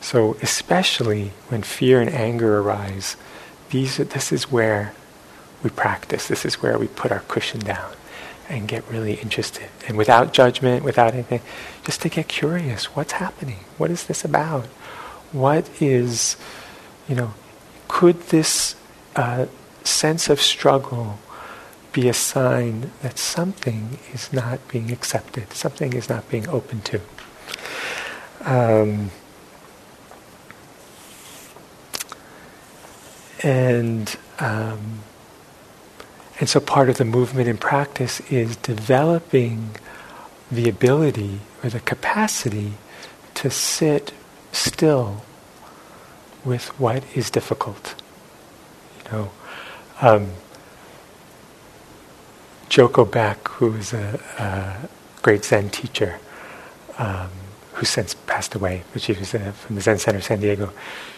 so 0.01 0.37
especially 0.41 1.31
when 1.47 1.63
fear 1.63 1.99
and 1.99 2.09
anger 2.09 2.59
arise, 2.59 3.17
these 3.69 3.97
this 3.97 4.31
is 4.31 4.51
where 4.51 4.93
we 5.63 5.69
practice. 5.71 6.27
This 6.27 6.45
is 6.45 6.61
where 6.61 6.77
we 6.77 6.87
put 6.87 7.11
our 7.11 7.21
cushion 7.21 7.59
down 7.59 7.91
and 8.47 8.67
get 8.67 8.87
really 8.89 9.15
interested. 9.15 9.69
And 9.87 9.97
without 9.97 10.33
judgment, 10.33 10.83
without 10.83 11.13
anything, 11.13 11.41
just 11.83 12.01
to 12.03 12.09
get 12.09 12.27
curious. 12.27 12.95
What's 12.95 13.13
happening? 13.13 13.59
What 13.77 13.89
is 13.89 14.05
this 14.05 14.23
about? 14.23 14.65
What 15.31 15.69
is, 15.81 16.37
you 17.09 17.15
know, 17.15 17.33
could 17.87 18.21
this 18.27 18.75
uh, 19.15 19.47
sense 19.83 20.29
of 20.29 20.39
struggle 20.41 21.19
be 21.91 22.07
a 22.07 22.13
sign 22.13 22.91
that 23.01 23.17
something 23.17 23.97
is 24.13 24.31
not 24.31 24.67
being 24.67 24.91
accepted, 24.91 25.51
something 25.53 25.93
is 25.93 26.09
not 26.09 26.29
being 26.29 26.47
open 26.47 26.81
to? 26.81 27.01
Um, 28.45 29.11
and 33.41 34.15
um, 34.39 34.99
and 36.39 36.49
so 36.49 36.59
part 36.59 36.89
of 36.89 36.97
the 36.97 37.05
movement 37.05 37.47
in 37.47 37.57
practice 37.57 38.19
is 38.31 38.55
developing 38.57 39.75
the 40.51 40.67
ability 40.69 41.39
or 41.63 41.69
the 41.69 41.79
capacity 41.79 42.73
to 43.35 43.49
sit 43.49 44.13
still 44.51 45.23
with 46.43 46.67
what 46.79 47.03
is 47.15 47.29
difficult. 47.29 47.95
You 49.05 49.11
know, 49.11 49.31
um, 50.01 50.31
Joko 52.69 53.05
Beck, 53.05 53.47
who 53.47 53.73
is 53.75 53.93
a, 53.93 54.19
a 54.37 55.21
great 55.21 55.45
Zen 55.45 55.69
teacher, 55.69 56.19
um, 56.97 57.29
who 57.73 57.85
since 57.85 58.14
passed 58.35 58.53
away, 58.53 58.83
but 58.91 59.01
she 59.01 59.13
was 59.13 59.33
uh, 59.33 59.53
from 59.53 59.75
the 59.75 59.81
Zen 59.81 59.97
Center 59.97 60.17
of 60.17 60.25
San 60.25 60.41
Diego, 60.41 60.73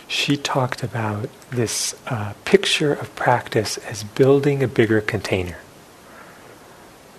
she 0.07 0.37
talked 0.37 0.83
about 0.83 1.27
this 1.49 1.95
uh, 2.05 2.33
picture 2.45 2.93
of 2.93 3.07
practice 3.15 3.79
as 3.89 4.03
building 4.03 4.61
a 4.61 4.67
bigger 4.67 5.01
container. 5.01 5.57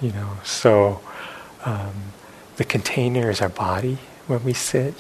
You 0.01 0.13
know, 0.13 0.37
so 0.45 1.01
um, 1.65 2.13
the 2.59 2.65
container 2.65 3.29
is 3.29 3.41
our 3.41 3.49
body 3.49 3.99
when 4.29 4.45
we 4.45 4.53
sit, 4.53 4.95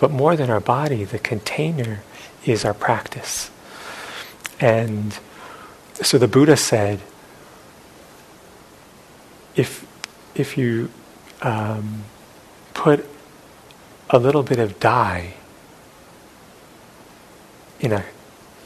but 0.00 0.10
more 0.10 0.34
than 0.34 0.50
our 0.50 0.58
body, 0.58 1.04
the 1.04 1.20
container 1.20 2.02
is 2.44 2.64
our 2.64 2.74
practice. 2.74 3.52
And 4.58 5.16
so 5.94 6.18
the 6.18 6.26
Buddha 6.26 6.56
said, 6.56 6.98
if 9.54 9.86
if 10.34 10.58
you 10.58 10.90
um, 11.40 12.02
put 12.74 13.06
a 14.10 14.18
little 14.18 14.42
bit 14.42 14.58
of 14.58 14.78
dye 14.80 15.34
in 17.78 17.92
a 17.92 18.04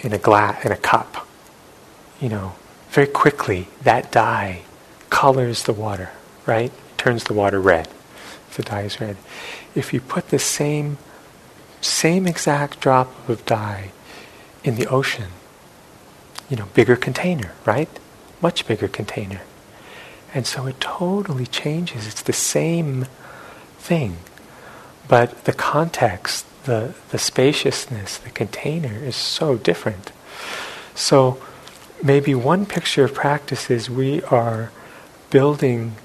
in 0.00 0.12
a 0.12 0.18
glass 0.18 0.64
in 0.64 0.72
a 0.72 0.76
cup. 0.76 1.26
You 2.20 2.28
know, 2.30 2.54
very 2.90 3.06
quickly 3.06 3.68
that 3.82 4.10
dye 4.10 4.62
colors 5.10 5.64
the 5.64 5.72
water, 5.72 6.10
right? 6.46 6.72
Turns 6.96 7.24
the 7.24 7.34
water 7.34 7.60
red. 7.60 7.88
If 8.48 8.56
the 8.56 8.62
dye 8.62 8.82
is 8.82 9.00
red. 9.00 9.16
If 9.74 9.92
you 9.92 10.00
put 10.00 10.30
the 10.30 10.38
same 10.38 10.98
same 11.80 12.26
exact 12.26 12.80
drop 12.80 13.28
of 13.28 13.44
dye 13.44 13.90
in 14.62 14.76
the 14.76 14.86
ocean, 14.86 15.30
you 16.48 16.56
know, 16.56 16.66
bigger 16.74 16.96
container, 16.96 17.52
right? 17.66 17.88
Much 18.40 18.66
bigger 18.66 18.88
container. 18.88 19.42
And 20.32 20.46
so 20.46 20.66
it 20.66 20.80
totally 20.80 21.46
changes. 21.46 22.06
It's 22.06 22.22
the 22.22 22.32
same 22.32 23.06
thing, 23.78 24.16
but 25.08 25.44
the 25.44 25.52
context 25.52 26.46
the, 26.64 26.94
the 27.10 27.18
spaciousness, 27.18 28.18
the 28.18 28.30
container 28.30 28.98
is 28.98 29.16
so 29.16 29.56
different. 29.56 30.12
So 30.94 31.40
maybe 32.02 32.34
one 32.34 32.66
picture 32.66 33.04
of 33.04 33.14
practice 33.14 33.70
is 33.70 33.88
we 33.88 34.22
are 34.24 34.70
building, 35.30 35.96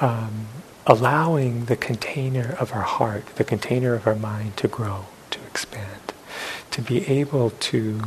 um, 0.00 0.46
allowing 0.86 1.66
the 1.66 1.76
container 1.76 2.56
of 2.58 2.72
our 2.72 2.82
heart, 2.82 3.26
the 3.36 3.44
container 3.44 3.94
of 3.94 4.06
our 4.06 4.14
mind 4.14 4.56
to 4.58 4.68
grow, 4.68 5.06
to 5.30 5.40
expand, 5.46 6.12
to 6.70 6.80
be 6.80 7.06
able 7.06 7.50
to 7.50 8.00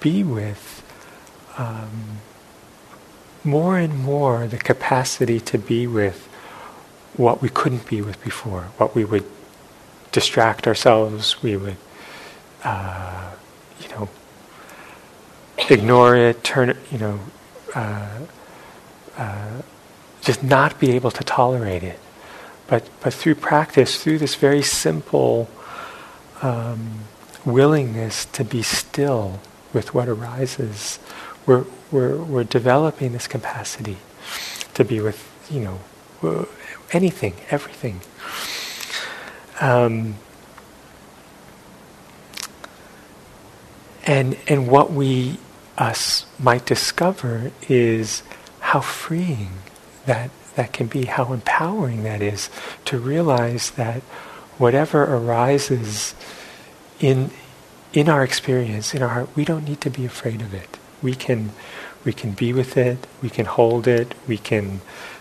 be 0.00 0.22
with 0.24 0.82
um, 1.58 2.18
more 3.42 3.78
and 3.78 3.98
more 3.98 4.46
the 4.46 4.56
capacity 4.56 5.38
to 5.38 5.58
be 5.58 5.86
with 5.86 6.28
what 7.16 7.40
we 7.40 7.48
couldn't 7.48 7.86
be 7.86 8.02
with 8.02 8.22
before, 8.22 8.62
what 8.78 8.94
we 8.94 9.04
would 9.04 9.24
distract 10.12 10.66
ourselves, 10.66 11.42
we 11.42 11.56
would, 11.56 11.76
uh, 12.64 13.30
you 13.80 13.88
know, 13.90 14.08
ignore 15.68 16.16
it, 16.16 16.42
turn 16.42 16.70
it, 16.70 16.76
you 16.90 16.98
know, 16.98 17.20
uh, 17.74 18.18
uh, 19.16 19.62
just 20.20 20.42
not 20.42 20.78
be 20.80 20.92
able 20.92 21.10
to 21.10 21.22
tolerate 21.24 21.82
it. 21.82 21.98
But, 22.66 22.88
but 23.00 23.12
through 23.12 23.36
practice, 23.36 24.02
through 24.02 24.18
this 24.18 24.34
very 24.34 24.62
simple 24.62 25.48
um, 26.42 27.00
willingness 27.44 28.24
to 28.26 28.44
be 28.44 28.62
still 28.62 29.40
with 29.72 29.94
what 29.94 30.08
arises, 30.08 30.98
we're, 31.46 31.64
we're, 31.90 32.16
we're 32.16 32.44
developing 32.44 33.12
this 33.12 33.26
capacity 33.26 33.98
to 34.74 34.84
be 34.84 35.00
with, 35.00 35.30
you 35.50 35.60
know, 35.60 36.48
anything, 36.94 37.34
everything. 37.50 38.00
Um, 39.60 40.16
and 44.06 44.36
and 44.48 44.68
what 44.68 44.92
we 44.92 45.38
us 45.76 46.26
might 46.38 46.66
discover 46.66 47.50
is 47.68 48.22
how 48.60 48.80
freeing 48.80 49.50
that 50.06 50.30
that 50.56 50.72
can 50.72 50.86
be, 50.86 51.06
how 51.06 51.32
empowering 51.32 52.04
that 52.04 52.22
is 52.22 52.48
to 52.84 52.98
realize 52.98 53.70
that 53.72 54.02
whatever 54.58 55.02
arises 55.02 56.14
in 57.00 57.30
in 57.92 58.08
our 58.08 58.24
experience, 58.24 58.94
in 58.94 59.02
our 59.02 59.08
heart, 59.10 59.28
we 59.36 59.44
don't 59.44 59.64
need 59.64 59.80
to 59.80 59.90
be 59.90 60.04
afraid 60.04 60.40
of 60.42 60.52
it. 60.54 60.78
We 61.02 61.14
can 61.14 61.52
we 62.04 62.12
can 62.12 62.32
be 62.32 62.52
with 62.52 62.76
it, 62.76 63.06
we 63.22 63.30
can 63.30 63.46
hold 63.46 63.88
it, 63.88 64.14
we 64.26 64.36
can 64.36 64.80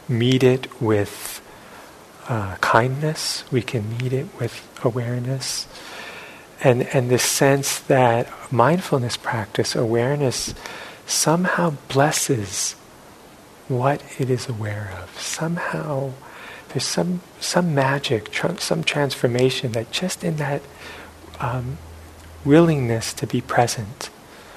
meet 0.09 0.43
it 0.43 0.81
with 0.81 1.41
uh, 2.27 2.55
kindness, 2.61 3.43
we 3.51 3.61
can 3.61 3.97
meet 3.97 4.13
it 4.13 4.27
with 4.39 4.61
awareness. 4.83 5.67
And, 6.61 6.83
and 6.93 7.09
this 7.09 7.23
sense 7.23 7.79
that 7.79 8.29
mindfulness 8.51 9.17
practice, 9.17 9.75
awareness, 9.75 10.53
somehow 11.05 11.75
blesses 11.89 12.73
what 13.67 14.01
it 14.19 14.29
is 14.29 14.47
aware 14.47 14.93
of. 15.01 15.19
Somehow 15.19 16.13
there's 16.69 16.85
some, 16.85 17.21
some 17.39 17.75
magic, 17.75 18.31
tr- 18.31 18.57
some 18.57 18.83
transformation 18.83 19.73
that 19.73 19.91
just 19.91 20.23
in 20.23 20.37
that 20.37 20.61
um, 21.39 21.77
willingness 22.45 23.13
to 23.13 23.27
be 23.27 23.41
present 23.41 24.09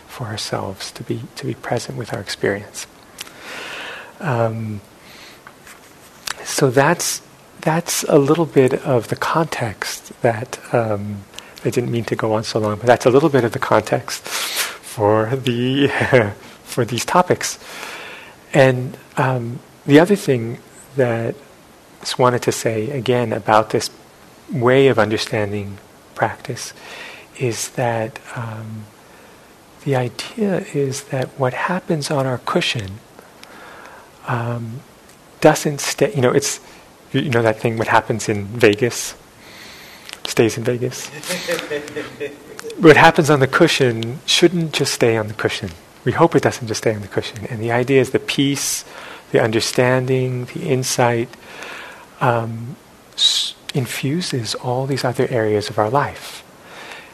for 0.07 0.27
ourselves, 0.27 0.91
to 0.93 1.03
be, 1.03 1.23
to 1.35 1.45
be 1.45 1.55
present 1.55 1.99
with 1.99 2.13
our 2.13 2.21
experience. 2.21 2.87
Um, 4.21 4.81
so 6.45 6.71
that's 6.71 7.21
that's 7.67 8.05
a 8.05 8.17
little 8.17 8.47
bit 8.47 8.73
of 8.85 9.09
the 9.09 9.17
context 9.17 10.13
that 10.23 10.61
um, 10.73 11.25
I 11.65 11.71
didn't 11.71 11.91
mean 11.91 12.05
to 12.05 12.15
go 12.15 12.33
on 12.35 12.45
so 12.45 12.61
long, 12.61 12.77
but 12.77 12.87
that's 12.87 13.07
a 13.07 13.11
little 13.11 13.29
bit 13.29 13.43
of 13.43 13.51
the 13.51 13.59
context 13.59 14.23
for 14.23 15.35
the 15.35 15.89
for 16.63 16.85
these 16.85 17.05
topics. 17.05 17.59
And 18.55 18.97
um, 19.17 19.59
the 19.85 19.99
other 19.99 20.15
thing 20.15 20.59
that 20.95 21.35
I 21.35 22.01
just 22.03 22.21
wanted 22.21 22.43
to 22.43 22.53
say 22.53 22.89
again 22.91 23.33
about 23.33 23.71
this 23.71 23.91
way 24.53 24.87
of 24.87 24.97
understanding 24.97 25.79
practice 26.15 26.73
is 27.41 27.71
that 27.71 28.21
um, 28.37 28.85
the 29.83 29.97
idea 29.97 30.65
is 30.73 31.03
that 31.11 31.27
what 31.37 31.53
happens 31.53 32.13
on 32.13 32.27
our 32.27 32.39
cushion 32.39 33.01
um, 34.29 34.83
doesn't 35.41 35.81
stay. 35.81 36.15
You 36.15 36.21
know, 36.23 36.33
it's 36.33 36.61
you 37.13 37.31
know 37.31 37.43
that 37.43 37.61
thing 37.61 37.79
what 37.79 37.89
happens 37.89 38.29
in 38.29 38.47
Vegas 38.47 39.15
stays 40.29 40.59
in 40.59 40.65
Vegas. 40.65 41.09
what 42.79 42.97
happens 42.97 43.31
on 43.31 43.41
the 43.41 43.47
cushion 43.47 44.19
shouldn't 44.27 44.73
just 44.73 44.93
stay 44.93 45.17
on 45.17 45.29
the 45.29 45.35
cushion. 45.35 45.71
We 46.05 46.13
hope 46.13 46.35
it 46.37 46.43
doesn't 46.43 46.67
just 46.67 46.79
stay 46.79 46.95
on 46.95 47.03
the 47.03 47.09
cushion. 47.09 47.47
And 47.47 47.61
the 47.61 47.73
idea 47.73 48.01
is 48.01 48.11
the 48.11 48.19
peace, 48.19 48.85
the 49.33 49.41
understanding, 49.41 50.45
the 50.47 50.63
insight 50.63 51.29
um, 52.21 52.77
s- 53.15 53.55
infuses 53.75 54.55
all 54.55 54.87
these 54.87 55.05
other 55.05 55.27
areas 55.31 55.69
of 55.69 55.79
our 55.79 55.91
life. 55.91 56.43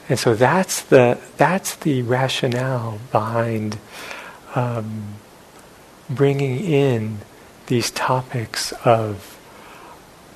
And 0.09 0.19
so 0.19 0.35
that's 0.35 0.83
the 0.83 1.19
that's 1.37 1.77
the 1.77 2.03
rationale 2.03 2.99
behind 3.13 3.79
um, 4.55 5.15
bringing 6.11 6.59
in 6.59 7.19
these 7.69 7.91
topics 7.91 8.73
of 8.85 9.32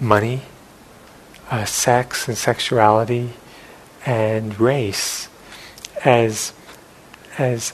money, 0.00 0.42
uh, 1.50 1.64
sex 1.64 2.28
and 2.28 2.36
sexuality, 2.36 3.30
and 4.04 4.58
race 4.58 5.28
as 6.04 6.52
as 7.38 7.72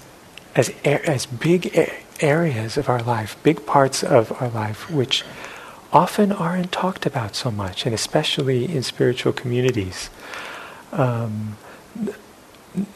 as 0.54 0.70
as 0.84 1.26
big 1.26 1.90
areas 2.20 2.76
of 2.76 2.88
our 2.88 3.02
life, 3.02 3.36
big 3.42 3.66
parts 3.66 4.02
of 4.02 4.32
our 4.40 4.48
life, 4.48 4.90
which 4.90 5.24
often 5.92 6.32
aren't 6.32 6.72
talked 6.72 7.04
about 7.04 7.34
so 7.34 7.50
much, 7.50 7.84
and 7.84 7.94
especially 7.94 8.64
in 8.64 8.82
spiritual 8.82 9.32
communities. 9.32 10.08
Um, 10.92 11.56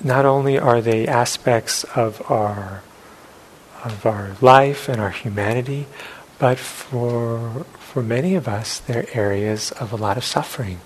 not 0.02 0.24
only 0.24 0.58
are 0.58 0.80
they 0.80 1.06
aspects 1.06 1.84
of 1.84 2.22
our 2.30 2.82
of 3.84 4.06
our 4.06 4.36
life 4.40 4.88
and 4.88 5.00
our 5.00 5.10
humanity, 5.10 5.86
but 6.38 6.58
for, 6.58 7.64
for 7.78 8.02
many 8.02 8.34
of 8.34 8.46
us, 8.46 8.78
they're 8.78 9.06
areas 9.14 9.72
of 9.72 9.92
a 9.92 9.96
lot 9.96 10.16
of 10.16 10.24
suffering, 10.24 10.80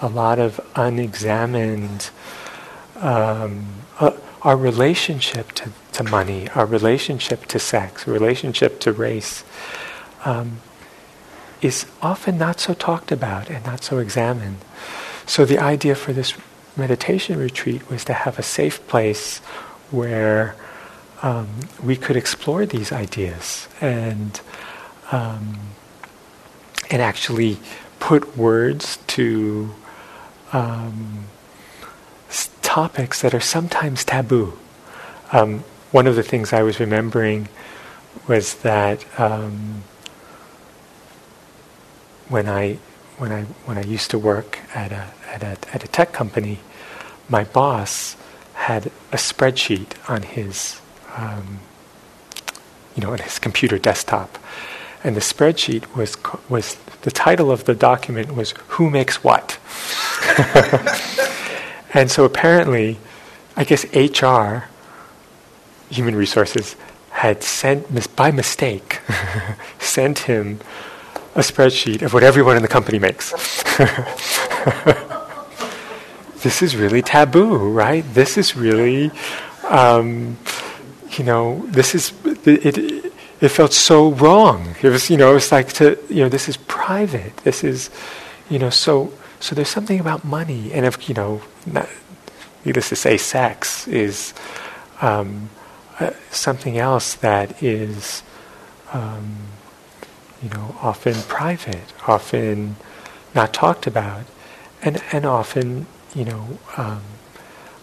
a 0.00 0.08
lot 0.08 0.38
of 0.38 0.60
unexamined, 0.76 2.10
um, 2.96 3.66
uh, 3.98 4.12
our 4.42 4.56
relationship 4.56 5.52
to, 5.52 5.70
to 5.92 6.04
money, 6.04 6.48
our 6.50 6.66
relationship 6.66 7.46
to 7.46 7.58
sex, 7.58 8.06
relationship 8.06 8.78
to 8.80 8.92
race, 8.92 9.44
um, 10.24 10.60
is 11.60 11.86
often 12.00 12.38
not 12.38 12.60
so 12.60 12.74
talked 12.74 13.10
about 13.10 13.50
and 13.50 13.64
not 13.64 13.82
so 13.82 13.98
examined. 13.98 14.58
So 15.26 15.44
the 15.44 15.58
idea 15.58 15.96
for 15.96 16.12
this 16.12 16.34
meditation 16.76 17.38
retreat 17.38 17.90
was 17.90 18.04
to 18.04 18.12
have 18.12 18.38
a 18.38 18.42
safe 18.42 18.86
place 18.86 19.38
where 19.90 20.54
um, 21.22 21.48
we 21.82 21.96
could 21.96 22.16
explore 22.16 22.66
these 22.66 22.92
ideas 22.92 23.68
and 23.80 24.40
um, 25.12 25.58
and 26.90 27.02
actually 27.02 27.58
put 28.00 28.36
words 28.36 28.98
to 29.08 29.74
um, 30.52 31.26
topics 32.76 33.22
that 33.22 33.32
are 33.32 33.40
sometimes 33.40 34.04
taboo. 34.04 34.52
Um, 35.32 35.60
one 35.92 36.06
of 36.06 36.14
the 36.14 36.22
things 36.22 36.52
I 36.52 36.62
was 36.62 36.78
remembering 36.78 37.48
was 38.28 38.56
that 38.56 39.04
um, 39.18 39.82
when 42.28 42.48
I 42.48 42.78
when 43.18 43.32
I 43.32 43.44
when 43.64 43.78
I 43.78 43.82
used 43.82 44.10
to 44.10 44.18
work 44.18 44.58
at 44.74 44.92
a 44.92 45.06
at 45.26 45.42
a 45.42 45.56
at 45.72 45.84
a 45.84 45.88
tech 45.88 46.12
company, 46.12 46.58
my 47.28 47.44
boss 47.44 48.16
had 48.54 48.86
a 49.10 49.16
spreadsheet 49.16 49.92
on 50.10 50.22
his 50.22 50.80
um, 51.16 51.60
you 52.94 53.02
know 53.02 53.12
on 53.12 53.20
his 53.20 53.38
computer 53.38 53.78
desktop 53.78 54.38
and 55.06 55.14
the 55.14 55.20
spreadsheet 55.20 55.94
was 55.94 56.16
was 56.48 56.74
the 57.02 57.12
title 57.12 57.52
of 57.52 57.64
the 57.64 57.74
document 57.74 58.34
was 58.34 58.52
"Who 58.74 58.90
makes 58.90 59.22
what," 59.22 59.58
and 61.94 62.10
so 62.10 62.24
apparently, 62.24 62.98
I 63.56 63.62
guess 63.62 63.84
HR, 63.94 64.64
human 65.90 66.16
resources, 66.16 66.74
had 67.10 67.44
sent 67.44 68.16
by 68.16 68.32
mistake 68.32 69.00
sent 69.78 70.18
him 70.30 70.58
a 71.36 71.40
spreadsheet 71.40 72.02
of 72.02 72.12
what 72.12 72.24
everyone 72.24 72.56
in 72.56 72.62
the 72.62 72.68
company 72.68 72.98
makes. 72.98 73.30
this 76.42 76.62
is 76.62 76.74
really 76.74 77.00
taboo, 77.00 77.56
right? 77.56 78.04
This 78.12 78.36
is 78.36 78.56
really, 78.56 79.12
um, 79.68 80.36
you 81.16 81.22
know, 81.22 81.64
this 81.68 81.94
is 81.94 82.12
it, 82.24 82.76
it 82.76 83.05
it 83.40 83.48
felt 83.48 83.72
so 83.72 84.10
wrong. 84.12 84.74
It 84.82 84.88
was, 84.88 85.10
you 85.10 85.16
know, 85.16 85.32
it 85.32 85.34
was 85.34 85.52
like 85.52 85.72
to, 85.74 85.98
you 86.08 86.22
know, 86.22 86.28
this 86.28 86.48
is 86.48 86.56
private. 86.56 87.36
This 87.38 87.62
is, 87.64 87.90
you 88.48 88.58
know, 88.58 88.70
so 88.70 89.12
so 89.40 89.54
there's 89.54 89.68
something 89.68 90.00
about 90.00 90.24
money, 90.24 90.72
and 90.72 90.86
if 90.86 91.08
you 91.08 91.14
know, 91.14 91.42
not, 91.66 91.88
needless 92.64 92.88
to 92.88 92.96
say, 92.96 93.18
sex 93.18 93.86
is 93.86 94.32
um, 95.02 95.50
uh, 96.00 96.12
something 96.30 96.78
else 96.78 97.14
that 97.16 97.62
is, 97.62 98.22
um, 98.92 99.36
you 100.42 100.48
know, 100.48 100.76
often 100.80 101.14
private, 101.28 101.92
often 102.06 102.76
not 103.34 103.52
talked 103.52 103.86
about, 103.86 104.24
and 104.82 105.02
and 105.12 105.26
often, 105.26 105.86
you 106.14 106.24
know, 106.24 106.58
um, 106.76 107.02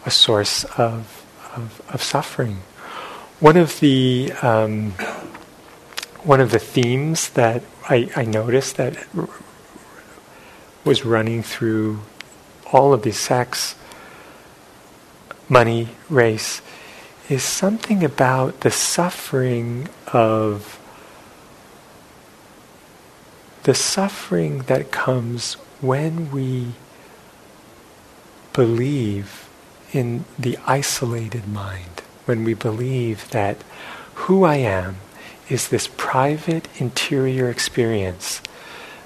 a 0.05 0.11
source 0.11 0.63
of, 0.77 1.23
of, 1.55 1.81
of 1.93 2.01
suffering. 2.01 2.57
One 3.39 3.57
of 3.57 3.79
the 3.79 4.31
um, 4.41 4.93
one 6.23 6.39
of 6.39 6.51
the 6.51 6.59
themes 6.59 7.29
that 7.29 7.63
I, 7.89 8.09
I 8.15 8.23
noticed 8.23 8.77
that 8.77 9.07
was 10.85 11.03
running 11.03 11.43
through 11.43 11.99
all 12.71 12.93
of 12.93 13.03
these 13.03 13.19
sex, 13.19 13.75
money, 15.49 15.89
race, 16.09 16.61
is 17.29 17.43
something 17.43 18.03
about 18.03 18.61
the 18.61 18.71
suffering 18.71 19.89
of 20.11 20.79
the 23.63 23.73
suffering 23.73 24.59
that 24.63 24.91
comes 24.91 25.53
when 25.79 26.31
we 26.31 26.73
believe 28.51 29.49
in 29.93 30.25
the 30.37 30.57
isolated 30.65 31.47
mind, 31.47 32.01
when 32.25 32.43
we 32.43 32.53
believe 32.53 33.29
that 33.29 33.57
who 34.15 34.43
I 34.43 34.57
am 34.57 34.97
is 35.53 35.67
this 35.67 35.87
private 35.95 36.67
interior 36.81 37.49
experience 37.49 38.41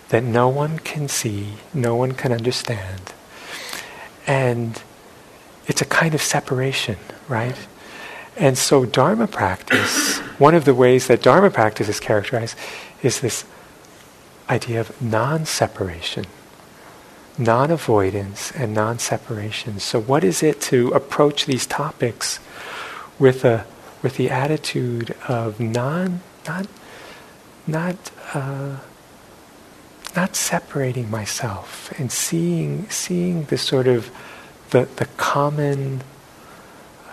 that 0.09 0.23
no 0.23 0.47
one 0.47 0.79
can 0.79 1.07
see, 1.09 1.55
no 1.73 1.95
one 1.95 2.13
can 2.13 2.31
understand. 2.31 3.13
And 4.25 4.81
it's 5.67 5.81
a 5.81 5.85
kind 5.85 6.15
of 6.15 6.21
separation, 6.21 6.97
right? 7.27 7.57
And 8.37 8.57
so, 8.57 8.85
Dharma 8.85 9.27
practice, 9.27 10.19
one 10.37 10.55
of 10.55 10.63
the 10.65 10.73
ways 10.73 11.07
that 11.07 11.21
Dharma 11.21 11.49
practice 11.49 11.89
is 11.89 11.99
characterized 11.99 12.57
is 13.03 13.19
this 13.19 13.43
idea 14.49 14.79
of 14.79 15.01
non 15.01 15.45
separation, 15.45 16.25
non 17.37 17.71
avoidance, 17.71 18.51
and 18.51 18.73
non 18.73 18.99
separation. 18.99 19.79
So, 19.79 19.99
what 19.99 20.23
is 20.23 20.41
it 20.41 20.61
to 20.61 20.91
approach 20.91 21.45
these 21.45 21.65
topics 21.65 22.39
with, 23.19 23.43
a, 23.43 23.65
with 24.01 24.15
the 24.15 24.29
attitude 24.29 25.15
of 25.27 25.59
non, 25.59 26.21
not, 26.47 26.67
not, 27.65 27.95
uh, 28.33 28.77
not 30.15 30.35
separating 30.35 31.11
myself 31.11 31.93
and 31.99 32.11
seeing, 32.11 32.89
seeing 32.89 33.43
the 33.45 33.57
sort 33.57 33.87
of 33.87 34.11
the, 34.71 34.87
the 34.97 35.05
common 35.17 36.01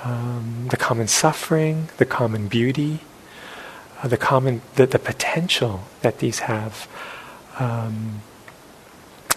um, 0.05 0.69
the 0.69 0.77
common 0.77 1.09
suffering, 1.09 1.89
the 1.97 2.05
common 2.05 2.47
beauty, 2.47 3.01
uh, 4.03 4.09
the 4.09 4.19
common 4.19 4.61
the, 4.77 4.87
the 4.87 4.99
potential 4.99 5.85
that 6.03 6.19
these 6.19 6.41
have. 6.41 6.87
Um, 7.59 8.21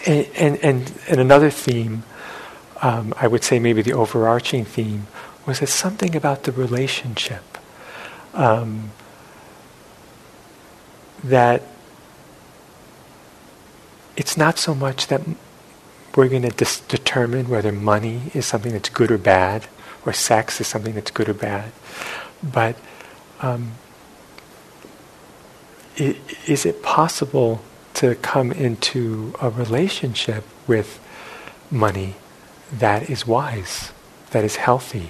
and, 0.05 0.27
and, 0.35 0.57
and, 0.57 0.93
and, 1.07 1.19
another 1.21 1.49
theme, 1.49 2.03
um, 2.81 3.13
I 3.17 3.27
would 3.27 3.43
say 3.43 3.59
maybe 3.59 3.81
the 3.81 3.93
overarching 3.93 4.65
theme, 4.65 5.07
was 5.45 5.59
that 5.61 5.67
something 5.67 6.15
about 6.15 6.43
the 6.43 6.51
relationship 6.51 7.57
um, 8.33 8.91
that 11.23 11.63
it's 14.15 14.37
not 14.37 14.57
so 14.57 14.73
much 14.73 15.07
that 15.07 15.21
we're 16.15 16.27
going 16.27 16.41
to 16.41 16.49
dis- 16.49 16.81
determine 16.81 17.47
whether 17.47 17.71
money 17.71 18.31
is 18.33 18.45
something 18.45 18.71
that's 18.71 18.89
good 18.89 19.11
or 19.11 19.17
bad, 19.17 19.67
or 20.05 20.13
sex 20.13 20.59
is 20.59 20.67
something 20.67 20.95
that's 20.95 21.11
good 21.11 21.29
or 21.29 21.33
bad, 21.33 21.71
but 22.41 22.75
um, 23.41 23.73
it, 25.95 26.17
is 26.47 26.65
it 26.65 26.81
possible 26.81 27.61
to 27.93 28.15
come 28.15 28.51
into 28.51 29.33
a 29.41 29.49
relationship 29.49 30.43
with 30.65 30.99
money 31.69 32.15
that 32.71 33.09
is 33.09 33.27
wise, 33.27 33.91
that 34.31 34.43
is 34.43 34.57
healthy, 34.57 35.09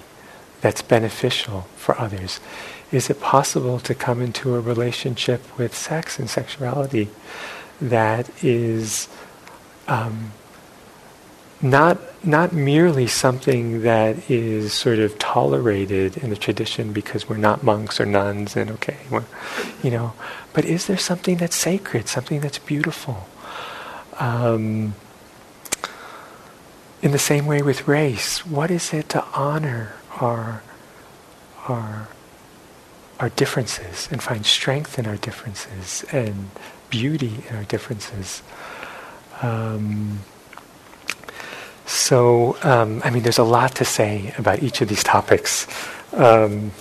that's 0.61 0.81
beneficial 0.81 1.61
for 1.75 1.99
others? 1.99 2.39
Is 2.91 3.09
it 3.09 3.19
possible 3.19 3.79
to 3.79 3.93
come 3.93 4.21
into 4.21 4.55
a 4.55 4.61
relationship 4.61 5.41
with 5.57 5.75
sex 5.75 6.19
and 6.19 6.29
sexuality 6.29 7.09
that 7.81 8.43
is 8.43 9.07
um, 9.87 10.31
not 11.61 11.99
not 12.25 12.53
merely 12.53 13.07
something 13.07 13.81
that 13.81 14.29
is 14.29 14.73
sort 14.73 14.99
of 14.99 15.17
tolerated 15.17 16.17
in 16.17 16.29
the 16.29 16.35
tradition 16.35 16.93
because 16.93 17.29
we're 17.29 17.37
not 17.37 17.63
monks 17.63 17.99
or 17.99 18.05
nuns 18.05 18.55
and 18.55 18.71
okay, 18.71 18.97
you 19.83 19.91
know, 19.91 20.13
but 20.53 20.65
is 20.65 20.87
there 20.87 20.97
something 20.97 21.37
that's 21.37 21.55
sacred, 21.55 22.07
something 22.07 22.41
that's 22.41 22.59
beautiful? 22.59 23.27
Um, 24.19 24.95
in 27.01 27.11
the 27.11 27.19
same 27.19 27.45
way 27.45 27.61
with 27.61 27.87
race, 27.87 28.45
what 28.45 28.71
is 28.71 28.93
it 28.93 29.09
to 29.09 29.23
honor 29.33 29.93
our 30.19 30.63
our 31.67 32.07
our 33.19 33.29
differences 33.29 34.07
and 34.11 34.21
find 34.21 34.45
strength 34.45 34.99
in 34.99 35.05
our 35.07 35.17
differences 35.17 36.05
and 36.11 36.49
beauty 36.89 37.43
in 37.49 37.55
our 37.55 37.63
differences? 37.63 38.43
Um, 39.41 40.19
so, 41.85 42.57
um, 42.63 43.01
I 43.03 43.09
mean, 43.09 43.23
there's 43.23 43.37
a 43.37 43.43
lot 43.43 43.75
to 43.75 43.85
say 43.85 44.33
about 44.37 44.61
each 44.61 44.81
of 44.81 44.89
these 44.89 45.03
topics. 45.03 45.67
Um, 46.13 46.71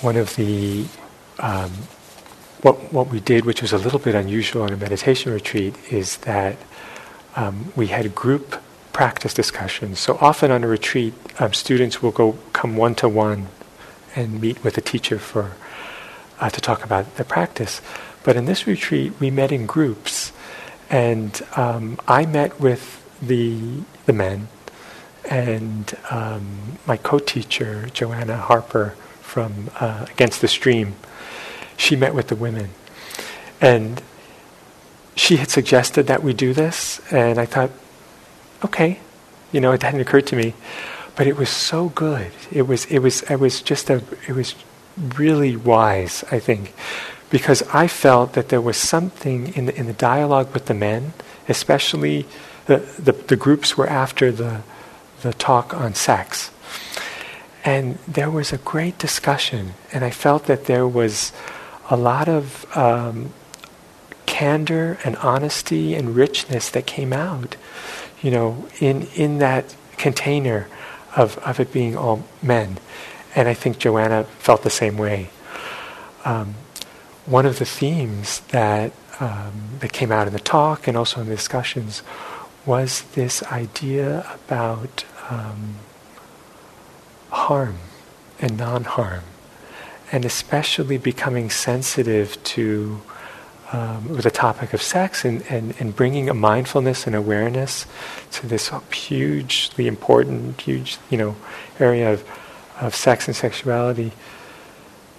one 0.00 0.16
of 0.16 0.36
the 0.36 0.86
um, 1.40 1.70
what 2.62 2.92
what 2.92 3.08
we 3.08 3.20
did, 3.20 3.44
which 3.44 3.62
was 3.62 3.72
a 3.72 3.78
little 3.78 3.98
bit 3.98 4.14
unusual 4.14 4.64
in 4.66 4.72
a 4.72 4.76
meditation 4.76 5.32
retreat, 5.32 5.74
is 5.90 6.18
that 6.18 6.56
um, 7.36 7.72
we 7.76 7.88
had 7.88 8.06
a 8.06 8.08
group 8.10 8.60
practice 8.98 9.32
discussions. 9.32 10.00
So 10.00 10.18
often 10.20 10.50
on 10.50 10.64
a 10.64 10.66
retreat, 10.66 11.14
um, 11.38 11.52
students 11.52 12.02
will 12.02 12.10
go 12.10 12.36
come 12.52 12.76
one 12.76 12.96
to 12.96 13.08
one 13.08 13.46
and 14.16 14.40
meet 14.40 14.64
with 14.64 14.76
a 14.76 14.80
teacher 14.80 15.20
for 15.20 15.52
uh, 16.40 16.50
to 16.50 16.60
talk 16.60 16.82
about 16.82 17.14
their 17.14 17.24
practice. 17.24 17.80
But 18.24 18.34
in 18.34 18.46
this 18.46 18.66
retreat, 18.66 19.12
we 19.20 19.30
met 19.30 19.52
in 19.52 19.66
groups, 19.66 20.32
and 20.90 21.40
um, 21.54 22.00
I 22.08 22.26
met 22.26 22.58
with 22.58 22.82
the 23.22 23.82
the 24.06 24.12
men, 24.12 24.48
and 25.30 25.94
um, 26.10 26.78
my 26.84 26.96
co-teacher 26.96 27.86
Joanna 27.92 28.36
Harper 28.36 28.96
from 29.20 29.70
uh, 29.78 30.06
Against 30.10 30.40
the 30.40 30.48
Stream, 30.48 30.96
she 31.76 31.94
met 31.94 32.14
with 32.16 32.26
the 32.26 32.36
women, 32.36 32.70
and 33.60 34.02
she 35.14 35.36
had 35.36 35.50
suggested 35.50 36.08
that 36.08 36.24
we 36.24 36.32
do 36.32 36.52
this, 36.52 37.00
and 37.12 37.38
I 37.38 37.46
thought, 37.46 37.70
okay, 38.64 39.00
you 39.52 39.60
know, 39.60 39.72
it 39.72 39.82
hadn't 39.82 40.00
occurred 40.00 40.26
to 40.28 40.36
me, 40.36 40.54
but 41.16 41.26
it 41.26 41.36
was 41.36 41.48
so 41.48 41.88
good. 41.90 42.30
It 42.50 42.62
was 42.62 42.84
it 42.86 43.00
was 43.00 43.22
it 43.22 43.36
was 43.36 43.62
just 43.62 43.90
a 43.90 44.02
it 44.26 44.34
was 44.34 44.54
really 45.16 45.56
wise, 45.56 46.24
I 46.30 46.38
think, 46.38 46.74
because 47.30 47.62
I 47.72 47.86
felt 47.86 48.32
that 48.32 48.48
there 48.48 48.60
was 48.60 48.76
something 48.76 49.54
in 49.54 49.66
the, 49.66 49.76
in 49.76 49.86
the 49.86 49.92
dialogue 49.92 50.52
with 50.52 50.66
the 50.66 50.74
men, 50.74 51.12
especially 51.48 52.26
the, 52.66 52.78
the, 52.98 53.12
the 53.12 53.36
groups 53.36 53.76
were 53.76 53.88
after 53.88 54.30
the, 54.32 54.62
the 55.22 55.32
talk 55.32 55.74
on 55.74 55.94
sex. 55.94 56.50
And 57.64 57.98
there 58.06 58.30
was 58.30 58.52
a 58.52 58.58
great 58.58 58.98
discussion, 58.98 59.74
and 59.92 60.04
I 60.04 60.10
felt 60.10 60.46
that 60.46 60.66
there 60.66 60.86
was 60.86 61.32
a 61.90 61.96
lot 61.96 62.28
of 62.28 62.64
um, 62.76 63.32
candor 64.26 64.98
and 65.04 65.16
honesty 65.16 65.94
and 65.94 66.14
richness 66.14 66.70
that 66.70 66.86
came 66.86 67.12
out, 67.12 67.56
you 68.22 68.30
know, 68.30 68.66
in, 68.80 69.06
in 69.14 69.38
that 69.38 69.74
container 69.96 70.68
of, 71.16 71.38
of 71.38 71.60
it 71.60 71.72
being 71.72 71.96
all 71.96 72.24
men. 72.42 72.78
And 73.34 73.48
I 73.48 73.54
think 73.54 73.78
Joanna 73.78 74.24
felt 74.24 74.62
the 74.62 74.70
same 74.70 74.96
way. 74.96 75.30
Um, 76.24 76.54
one 77.26 77.46
of 77.46 77.58
the 77.58 77.64
themes 77.64 78.40
that 78.48 78.92
um, 79.20 79.78
that 79.80 79.92
came 79.92 80.12
out 80.12 80.26
in 80.26 80.32
the 80.32 80.38
talk 80.38 80.86
and 80.86 80.96
also 80.96 81.20
in 81.20 81.28
the 81.28 81.34
discussions 81.34 82.02
was 82.64 83.02
this 83.14 83.42
idea 83.44 84.26
about 84.44 85.04
um, 85.28 85.74
harm 87.30 87.78
and 88.40 88.56
non-harm, 88.56 89.24
and 90.12 90.24
especially 90.24 90.98
becoming 90.98 91.50
sensitive 91.50 92.42
to 92.44 93.02
um, 93.72 94.08
with 94.08 94.22
the 94.22 94.30
topic 94.30 94.72
of 94.72 94.80
sex 94.80 95.24
and, 95.24 95.42
and, 95.50 95.74
and 95.78 95.94
bringing 95.94 96.28
a 96.28 96.34
mindfulness 96.34 97.06
and 97.06 97.14
awareness 97.14 97.86
to 98.32 98.46
this 98.46 98.70
hugely 98.92 99.86
important, 99.86 100.60
huge, 100.60 100.98
you 101.10 101.18
know, 101.18 101.36
area 101.78 102.12
of, 102.12 102.24
of 102.80 102.94
sex 102.94 103.26
and 103.26 103.36
sexuality. 103.36 104.12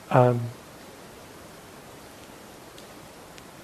Um, 0.10 0.42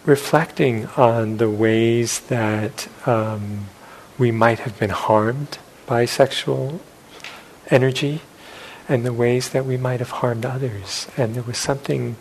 reflecting 0.05 0.85
on 0.97 1.37
the 1.37 1.49
ways 1.49 2.19
that 2.21 2.87
um, 3.07 3.65
we 4.17 4.31
might 4.31 4.59
have 4.59 4.77
been 4.79 4.91
harmed 4.91 5.57
by 5.87 6.05
sexual 6.05 6.79
energy 7.69 8.21
and 8.87 9.03
the 9.03 9.13
ways 9.13 9.49
that 9.49 9.65
we 9.65 9.77
might 9.77 9.99
have 9.99 10.11
harmed 10.11 10.45
others. 10.45 11.07
And 11.17 11.33
there 11.33 11.43
was 11.43 11.57
something 11.57 12.15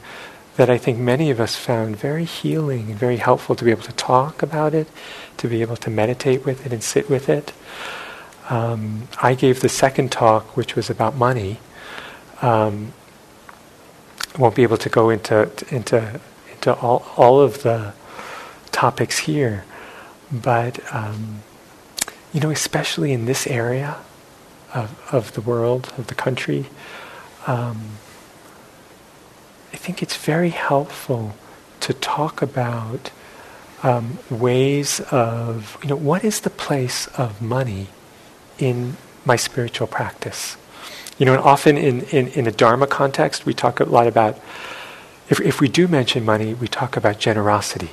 that 0.57 0.71
I 0.71 0.79
think 0.79 0.99
many 0.99 1.31
of 1.31 1.41
us 1.41 1.57
found 1.57 1.97
very 1.97 2.25
healing 2.25 2.91
and 2.91 2.99
very 2.99 3.17
helpful 3.17 3.57
to 3.57 3.65
be 3.65 3.71
able 3.71 3.83
to 3.83 3.93
talk 3.93 4.43
about 4.43 4.73
it, 4.75 4.89
to 5.39 5.49
be 5.49 5.63
able 5.63 5.77
to 5.77 5.91
meditate 5.91 6.45
with 6.45 6.65
it 6.65 6.73
and 6.73 6.83
sit 6.83 7.11
with 7.11 7.29
it. 7.29 7.53
Um, 8.51 9.09
I 9.23 9.35
gave 9.35 9.61
the 9.61 9.69
second 9.69 10.13
talk, 10.13 10.57
which 10.57 10.77
was 10.77 10.91
about 10.91 11.17
money. 11.17 11.59
Um, 12.43 12.93
won't 14.39 14.55
be 14.55 14.63
able 14.63 14.77
to 14.77 14.89
go 14.89 15.11
into 15.11 15.51
into 15.71 16.21
into 16.53 16.75
all 16.75 17.07
all 17.17 17.41
of 17.41 17.63
the 17.63 17.95
topics 18.73 19.21
here, 19.21 19.65
but 20.31 20.81
um, 20.95 21.43
you 22.33 22.41
know, 22.41 22.51
especially 22.51 23.13
in 23.13 23.25
this 23.25 23.47
area 23.47 23.97
of 24.75 24.99
of 25.13 25.33
the 25.35 25.41
world 25.41 25.93
of 25.97 26.09
the 26.09 26.15
country, 26.15 26.67
um, 27.47 27.99
I 29.75 29.77
think 29.77 30.05
it's 30.05 30.17
very 30.17 30.51
helpful 30.51 31.35
to 31.81 31.93
talk 31.93 32.41
about 32.43 33.11
um, 33.83 34.19
ways 34.31 35.01
of 35.11 35.77
you 35.83 35.89
know 35.89 35.97
what 35.97 36.23
is 36.23 36.41
the 36.41 36.51
place 36.51 37.09
of 37.19 37.43
money 37.43 37.89
in 38.57 38.97
my 39.25 39.35
spiritual 39.35 39.89
practice. 39.89 40.57
You 41.19 41.27
know, 41.27 41.35
and 41.35 41.43
often 41.43 41.77
in, 41.77 42.03
in, 42.03 42.29
in 42.29 42.47
a 42.47 42.53
Dharma 42.53 42.87
context, 42.87 43.47
we 43.47 43.53
talk 43.53 43.81
a 43.81 43.85
lot 43.85 44.07
about, 44.07 44.39
if, 45.29 45.41
if 45.41 45.61
we 45.61 45.69
do 45.69 45.89
mention 45.89 46.25
money, 46.25 46.55
we 46.55 46.69
talk 46.69 46.97
about 46.97 47.19
generosity, 47.19 47.91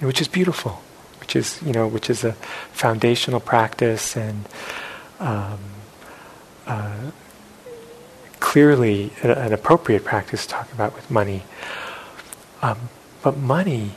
which 0.00 0.20
is 0.20 0.28
beautiful, 0.28 0.82
which 1.18 1.34
is, 1.34 1.60
you 1.62 1.72
know, 1.72 1.88
which 1.88 2.08
is 2.10 2.22
a 2.22 2.32
foundational 2.72 3.40
practice 3.40 4.16
and 4.16 4.48
um, 5.18 5.58
uh, 6.66 7.10
clearly 8.44 9.10
an 9.22 9.54
appropriate 9.54 10.04
practice 10.04 10.44
to 10.44 10.52
talk 10.52 10.70
about 10.70 10.94
with 10.94 11.10
money. 11.10 11.42
Um, 12.60 12.90
but 13.22 13.38
money 13.38 13.92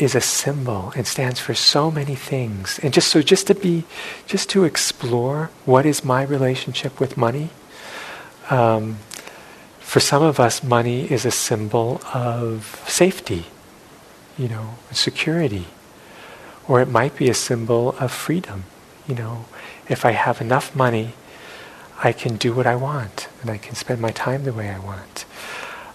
is 0.00 0.16
a 0.16 0.20
symbol 0.20 0.92
and 0.96 1.06
stands 1.06 1.38
for 1.38 1.54
so 1.54 1.92
many 1.92 2.16
things. 2.16 2.80
And 2.82 2.92
just 2.92 3.06
so 3.06 3.22
just 3.22 3.46
to 3.46 3.54
be, 3.54 3.84
just 4.26 4.50
to 4.50 4.64
explore 4.64 5.50
what 5.64 5.86
is 5.86 6.04
my 6.04 6.24
relationship 6.24 6.98
with 6.98 7.16
money. 7.16 7.50
Um, 8.50 8.98
for 9.78 10.00
some 10.00 10.24
of 10.24 10.40
us, 10.40 10.64
money 10.64 11.08
is 11.08 11.24
a 11.24 11.30
symbol 11.30 12.00
of 12.12 12.82
safety, 12.88 13.44
you 14.36 14.48
know, 14.48 14.74
security. 14.90 15.66
Or 16.66 16.80
it 16.80 16.88
might 16.88 17.14
be 17.16 17.30
a 17.30 17.34
symbol 17.34 17.94
of 18.00 18.10
freedom. 18.10 18.64
You 19.06 19.14
know, 19.14 19.44
if 19.88 20.04
I 20.04 20.10
have 20.12 20.40
enough 20.40 20.74
money, 20.74 21.14
I 22.02 22.12
can 22.12 22.36
do 22.36 22.52
what 22.54 22.66
I 22.66 22.76
want 22.76 23.28
and 23.42 23.50
I 23.50 23.58
can 23.58 23.74
spend 23.74 24.00
my 24.00 24.10
time 24.10 24.44
the 24.44 24.52
way 24.52 24.70
I 24.70 24.78
want. 24.78 25.24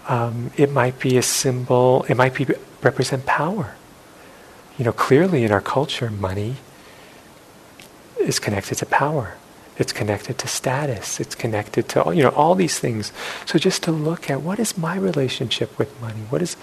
Um, 0.07 0.51
it 0.55 0.71
might 0.71 0.99
be 0.99 1.17
a 1.17 1.21
symbol, 1.21 2.05
it 2.07 2.15
might 2.15 2.35
be 2.35 2.47
represent 2.81 3.25
power 3.25 3.75
you 4.77 4.83
know, 4.83 4.91
clearly 4.91 5.43
in 5.43 5.51
our 5.51 5.61
culture, 5.61 6.09
money 6.09 6.55
is 8.19 8.39
connected 8.39 8.75
to 8.79 8.85
power. 8.85 9.35
It's 9.77 9.93
connected 9.93 10.37
to 10.39 10.47
status. 10.47 11.19
It's 11.19 11.35
connected 11.35 11.89
to 11.89 12.13
you 12.15 12.23
know 12.23 12.29
all 12.29 12.55
these 12.55 12.79
things. 12.79 13.11
So 13.45 13.59
just 13.59 13.83
to 13.83 13.91
look 13.91 14.29
at 14.29 14.41
what 14.41 14.59
is 14.59 14.77
my 14.77 14.95
relationship 14.95 15.77
with 15.77 15.99
money? 16.01 16.21
What 16.29 16.41
is 16.41 16.55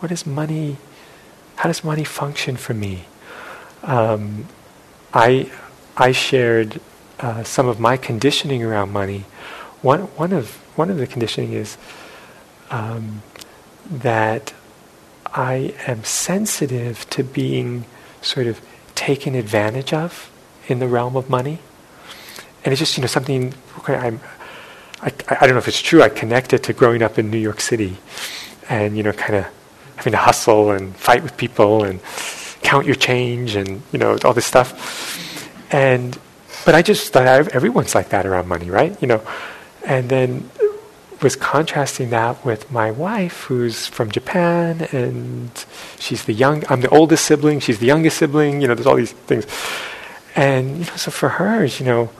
what 0.00 0.12
is 0.12 0.26
money? 0.26 0.76
How 1.56 1.68
does 1.68 1.82
money 1.84 2.04
function 2.04 2.56
for 2.56 2.74
me? 2.74 3.06
Um, 3.82 4.46
I 5.14 5.50
I 5.96 6.12
shared 6.12 6.80
uh, 7.20 7.42
some 7.42 7.68
of 7.68 7.78
my 7.78 7.96
conditioning 7.96 8.62
around 8.62 8.92
money. 8.92 9.24
One 9.82 10.02
one 10.16 10.32
of 10.32 10.56
one 10.76 10.90
of 10.90 10.96
the 10.96 11.06
conditioning 11.06 11.52
is 11.52 11.76
um, 12.70 13.22
that 13.90 14.52
I 15.32 15.74
am 15.86 16.04
sensitive 16.04 17.08
to 17.10 17.24
being 17.24 17.84
sort 18.22 18.46
of 18.46 18.60
taken 18.94 19.34
advantage 19.34 19.92
of 19.92 20.30
in 20.68 20.78
the 20.78 20.88
realm 20.88 21.16
of 21.16 21.28
money. 21.28 21.58
And 22.64 22.72
it's 22.72 22.78
just, 22.78 22.96
you 22.96 23.02
know, 23.02 23.06
something 23.08 23.52
I'm, 23.86 24.20
I, 25.02 25.12
I 25.28 25.40
don't 25.40 25.50
know 25.50 25.58
if 25.58 25.68
it's 25.68 25.82
true, 25.82 26.02
I 26.02 26.08
connect 26.08 26.52
it 26.52 26.62
to 26.64 26.72
growing 26.72 27.02
up 27.02 27.18
in 27.18 27.30
New 27.30 27.38
York 27.38 27.60
City 27.60 27.98
and, 28.70 28.96
you 28.96 29.02
know, 29.02 29.12
kind 29.12 29.34
of 29.34 29.46
having 29.96 30.12
to 30.12 30.18
hustle 30.18 30.70
and 30.70 30.96
fight 30.96 31.22
with 31.22 31.36
people 31.36 31.84
and 31.84 32.00
count 32.62 32.86
your 32.86 32.94
change 32.94 33.54
and, 33.54 33.82
you 33.92 33.98
know, 33.98 34.16
all 34.24 34.32
this 34.32 34.46
stuff. 34.46 34.72
And, 35.70 36.18
but 36.64 36.74
I 36.74 36.82
just 36.82 37.12
thought 37.12 37.26
everyone's 37.26 37.94
like 37.94 38.10
that 38.10 38.26
around 38.26 38.48
money, 38.48 38.70
right? 38.70 39.00
You 39.00 39.08
know, 39.08 39.22
and 39.84 40.08
then 40.08 40.50
was 41.22 41.36
contrasting 41.36 42.10
that 42.10 42.44
with 42.44 42.70
my 42.70 42.90
wife, 42.90 43.44
who's 43.44 43.86
from 43.86 44.10
Japan, 44.10 44.86
and 44.92 45.50
she's 45.98 46.24
the 46.24 46.32
young. 46.32 46.64
I'm 46.68 46.80
the 46.80 46.88
oldest 46.90 47.24
sibling. 47.24 47.60
She's 47.60 47.78
the 47.78 47.86
youngest 47.86 48.18
sibling. 48.18 48.60
You 48.60 48.68
know, 48.68 48.74
there's 48.74 48.86
all 48.86 48.96
these 48.96 49.12
things, 49.12 49.46
and 50.36 50.78
you 50.78 50.84
know, 50.84 50.96
so 50.96 51.10
for 51.10 51.30
her, 51.30 51.64
you 51.64 51.84
know, 51.84 52.10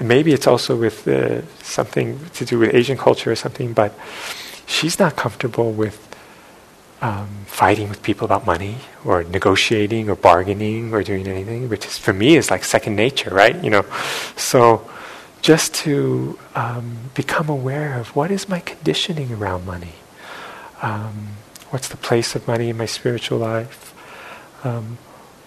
maybe 0.00 0.32
it's 0.32 0.46
also 0.46 0.76
with 0.76 1.06
uh, 1.06 1.42
something 1.62 2.18
to 2.34 2.44
do 2.44 2.58
with 2.58 2.74
Asian 2.74 2.96
culture 2.96 3.30
or 3.30 3.36
something, 3.36 3.72
but 3.72 3.94
she's 4.66 4.98
not 4.98 5.16
comfortable 5.16 5.72
with 5.72 6.13
um, 7.00 7.28
fighting 7.46 7.88
with 7.88 8.02
people 8.02 8.24
about 8.24 8.46
money 8.46 8.76
or 9.04 9.24
negotiating 9.24 10.08
or 10.08 10.14
bargaining 10.14 10.92
or 10.94 11.02
doing 11.02 11.26
anything, 11.26 11.68
which 11.68 11.86
is 11.86 11.98
for 11.98 12.12
me 12.12 12.36
is 12.36 12.50
like 12.50 12.64
second 12.64 12.96
nature, 12.96 13.30
right? 13.30 13.62
You 13.62 13.70
know, 13.70 13.84
so 14.36 14.88
just 15.42 15.74
to 15.74 16.38
um, 16.54 17.10
become 17.14 17.48
aware 17.48 17.98
of 17.98 18.16
what 18.16 18.30
is 18.30 18.48
my 18.48 18.60
conditioning 18.60 19.32
around 19.32 19.66
money. 19.66 19.92
Um, 20.80 21.28
what's 21.70 21.88
the 21.88 21.96
place 21.96 22.34
of 22.34 22.48
money 22.48 22.70
in 22.70 22.76
my 22.76 22.86
spiritual 22.86 23.38
life? 23.38 23.92
Um, 24.64 24.98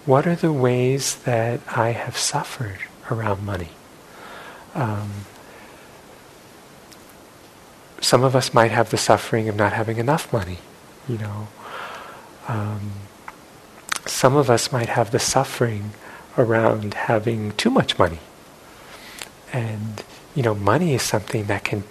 what 0.05 0.27
are 0.27 0.36
the 0.36 0.53
ways 0.53 1.15
that 1.23 1.62
I 1.75 1.91
have 1.91 2.17
suffered 2.17 2.79
around 3.10 3.45
money? 3.45 3.69
Um, 4.75 5.12
some 7.99 8.23
of 8.23 8.36
us 8.36 8.53
might 8.53 8.71
have 8.71 8.91
the 8.91 8.97
suffering 8.97 9.49
of 9.49 9.55
not 9.55 9.73
having 9.73 9.97
enough 9.97 10.31
money, 10.31 10.60
you 11.07 11.17
know. 11.17 11.47
Um, 12.47 12.91
some 14.05 14.35
of 14.37 14.49
us 14.49 14.71
might 14.71 14.89
have 14.89 15.11
the 15.11 15.19
suffering 15.19 15.91
around 16.37 16.93
having 16.93 17.51
too 17.53 17.69
much 17.69 17.99
money 17.99 18.19
and 19.53 20.03
you 20.35 20.43
know, 20.43 20.53
money 20.53 20.93
is 20.93 21.01
something 21.01 21.45
that 21.45 21.63
can 21.63 21.83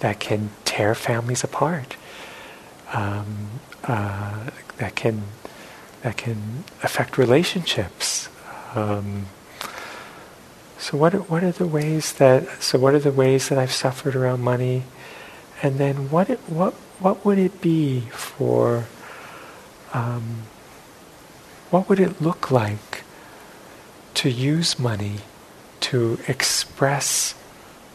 that 0.00 0.18
can 0.20 0.50
tear 0.64 0.94
families 0.94 1.44
apart. 1.44 1.96
Um, 2.92 3.60
uh, 3.84 4.50
that 4.78 4.96
can 4.96 5.22
that 6.02 6.16
can 6.16 6.64
affect 6.82 7.16
relationships. 7.16 8.28
Um, 8.74 9.26
so 10.76 10.98
what 10.98 11.14
are, 11.14 11.20
what 11.20 11.44
are 11.44 11.52
the 11.52 11.66
ways 11.66 12.14
that 12.14 12.62
so 12.62 12.78
what 12.78 12.94
are 12.94 12.98
the 12.98 13.12
ways 13.12 13.48
that 13.48 13.58
I've 13.58 13.72
suffered 13.72 14.16
around 14.16 14.40
money, 14.42 14.82
and 15.64 15.78
then 15.78 16.10
what 16.10 16.28
it, 16.28 16.38
what 16.46 16.74
what 17.00 17.24
would 17.24 17.38
it 17.38 17.60
be 17.62 18.00
for 18.12 18.84
um, 19.94 20.42
what 21.70 21.88
would 21.88 21.98
it 21.98 22.20
look 22.20 22.50
like 22.50 23.02
to 24.12 24.30
use 24.30 24.78
money 24.78 25.16
to 25.80 26.18
express 26.28 27.34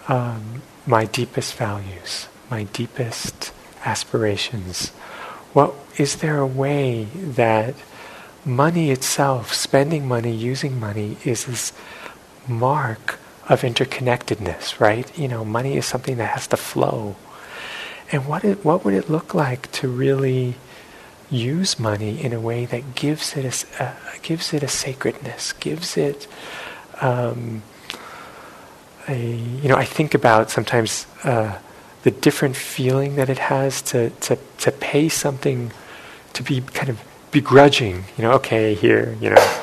um, 0.07 0.63
my 0.85 1.05
deepest 1.05 1.55
values, 1.55 2.27
my 2.49 2.63
deepest 2.63 3.53
aspirations? 3.85 4.89
What 5.53 5.75
is 5.97 6.17
there 6.17 6.39
a 6.39 6.47
way 6.47 7.05
that 7.13 7.75
money 8.45 8.89
itself, 8.89 9.53
spending 9.53 10.07
money, 10.07 10.35
using 10.35 10.79
money, 10.79 11.17
is 11.23 11.45
this 11.45 11.71
mark 12.47 13.19
of 13.47 13.61
interconnectedness, 13.61 14.79
right? 14.79 15.05
You 15.17 15.27
know, 15.27 15.45
money 15.45 15.77
is 15.77 15.85
something 15.85 16.17
that 16.17 16.31
has 16.33 16.47
to 16.47 16.57
flow. 16.57 17.15
And 18.11 18.25
what 18.25 18.43
it, 18.43 18.65
what 18.65 18.83
would 18.83 18.93
it 18.93 19.09
look 19.09 19.33
like 19.33 19.71
to 19.73 19.87
really 19.87 20.55
use 21.29 21.79
money 21.79 22.21
in 22.21 22.33
a 22.33 22.39
way 22.39 22.65
that 22.65 22.95
gives 22.95 23.37
it 23.37 23.45
a, 23.45 23.83
uh, 23.83 23.93
gives 24.23 24.53
it 24.53 24.63
a 24.63 24.67
sacredness, 24.67 25.53
gives 25.53 25.95
it 25.95 26.27
um, 27.01 27.61
I, 29.07 29.13
you 29.13 29.69
know, 29.69 29.75
I 29.75 29.85
think 29.85 30.13
about 30.13 30.51
sometimes 30.51 31.07
uh, 31.23 31.57
the 32.03 32.11
different 32.11 32.55
feeling 32.55 33.15
that 33.15 33.29
it 33.29 33.39
has 33.39 33.81
to, 33.83 34.11
to, 34.11 34.37
to 34.59 34.71
pay 34.71 35.09
something, 35.09 35.71
to 36.33 36.43
be 36.43 36.61
kind 36.61 36.89
of 36.89 37.01
begrudging, 37.31 38.05
you 38.17 38.23
know, 38.23 38.33
okay, 38.33 38.75
here, 38.75 39.17
you 39.19 39.31
know, 39.31 39.61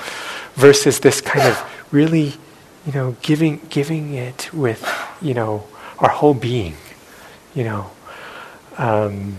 versus 0.55 1.01
this 1.01 1.21
kind 1.21 1.47
of 1.47 1.87
really, 1.93 2.35
you 2.85 2.93
know, 2.93 3.17
giving, 3.23 3.61
giving 3.71 4.15
it 4.15 4.53
with, 4.53 4.85
you 5.23 5.35
know, 5.35 5.67
our 5.99 6.11
whole 6.11 6.35
being, 6.35 6.75
you 7.55 7.63
know. 7.65 7.91
Um, 8.79 9.39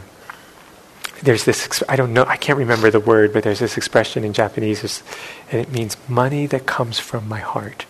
there's 1.24 1.46
this, 1.46 1.84
I 1.90 1.96
don't 1.96 2.14
know, 2.14 2.26
I 2.26 2.38
can't 2.38 2.60
remember 2.60 2.92
the 2.92 3.00
word, 3.00 3.34
but 3.34 3.44
there's 3.44 3.60
this 3.60 3.78
expression 3.78 4.24
in 4.24 4.34
Japanese, 4.34 5.04
and 5.52 5.62
it 5.62 5.72
means 5.72 5.98
money 6.08 6.46
that 6.48 6.66
comes 6.66 7.00
from 7.00 7.28
my 7.28 7.40
heart. 7.40 7.86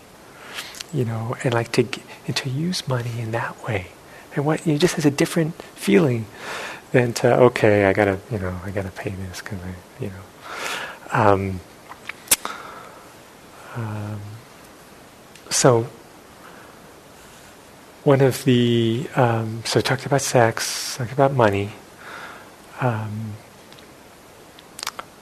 You 0.93 1.03
know, 1.03 1.36
and 1.43 1.53
like 1.53 1.73
to, 1.73 1.86
and 2.27 2.36
to 2.38 2.49
use 2.49 2.88
money 2.88 3.19
in 3.19 3.31
that 3.31 3.62
way. 3.67 3.88
And 4.36 4.45
what, 4.45 4.65
know, 4.73 4.79
just 4.79 4.95
has 4.95 5.05
a 5.05 5.12
different 5.12 5.62
feeling 5.62 6.25
than 6.91 7.12
to, 7.13 7.36
okay, 7.38 7.86
I 7.86 7.93
gotta, 7.93 8.19
you 8.31 8.39
know, 8.39 8.57
I 8.63 8.71
gotta 8.71 8.91
pay 8.91 9.10
this 9.10 9.41
because 9.41 9.60
I, 9.60 10.03
you 10.03 10.10
know. 10.10 10.23
Um, 11.12 11.60
um, 13.75 14.21
so, 15.49 15.88
one 18.08 18.22
of 18.22 18.46
the, 18.46 19.06
um, 19.17 19.62
so 19.65 19.82
talked 19.82 20.06
about 20.06 20.22
sex, 20.22 20.96
talked 20.96 21.12
about 21.12 21.34
money 21.34 21.74
um, 22.80 23.34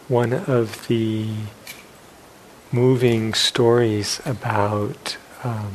one 0.08 0.34
of 0.34 0.88
the 0.88 1.30
moving 2.72 3.34
stories 3.34 4.22
about 4.24 5.18
um, 5.44 5.74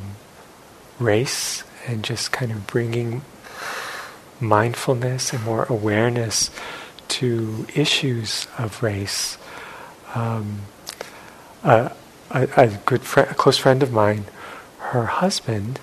race 1.01 1.64
and 1.87 2.05
just 2.05 2.31
kind 2.31 2.53
of 2.53 2.64
bringing 2.68 3.23
mindfulness 4.38 5.33
and 5.33 5.42
more 5.42 5.64
awareness 5.64 6.51
to 7.09 7.66
issues 7.75 8.46
of 8.57 8.83
race. 8.85 9.37
Um, 10.14 10.61
a, 11.64 11.90
a, 12.31 12.49
a, 12.57 12.68
good 12.87 13.03
friend, 13.03 13.31
a 13.31 13.35
close 13.35 13.59
friend 13.59 13.83
of 13.83 13.92
mine, 13.92 14.27
her 14.79 15.07
husband, 15.07 15.81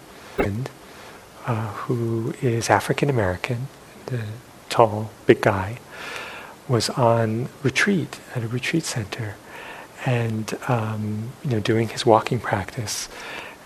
uh, 1.47 1.71
who 1.73 2.33
is 2.41 2.69
African 2.69 3.09
American, 3.09 3.67
the 4.07 4.21
tall, 4.69 5.09
big 5.25 5.41
guy, 5.41 5.79
was 6.67 6.89
on 6.91 7.49
retreat 7.63 8.19
at 8.35 8.43
a 8.43 8.47
retreat 8.47 8.83
center, 8.83 9.35
and 10.05 10.57
um, 10.67 11.31
you 11.43 11.51
know 11.51 11.59
doing 11.59 11.87
his 11.89 12.05
walking 12.05 12.39
practice, 12.39 13.09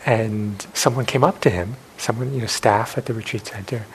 and 0.05 0.65
someone 0.73 1.05
came 1.05 1.23
up 1.23 1.41
to 1.41 1.49
him, 1.49 1.75
someone 1.97 2.33
you 2.33 2.41
know 2.41 2.47
staff 2.47 2.97
at 2.97 3.05
the 3.07 3.13
retreat 3.13 3.47
center, 3.47 3.85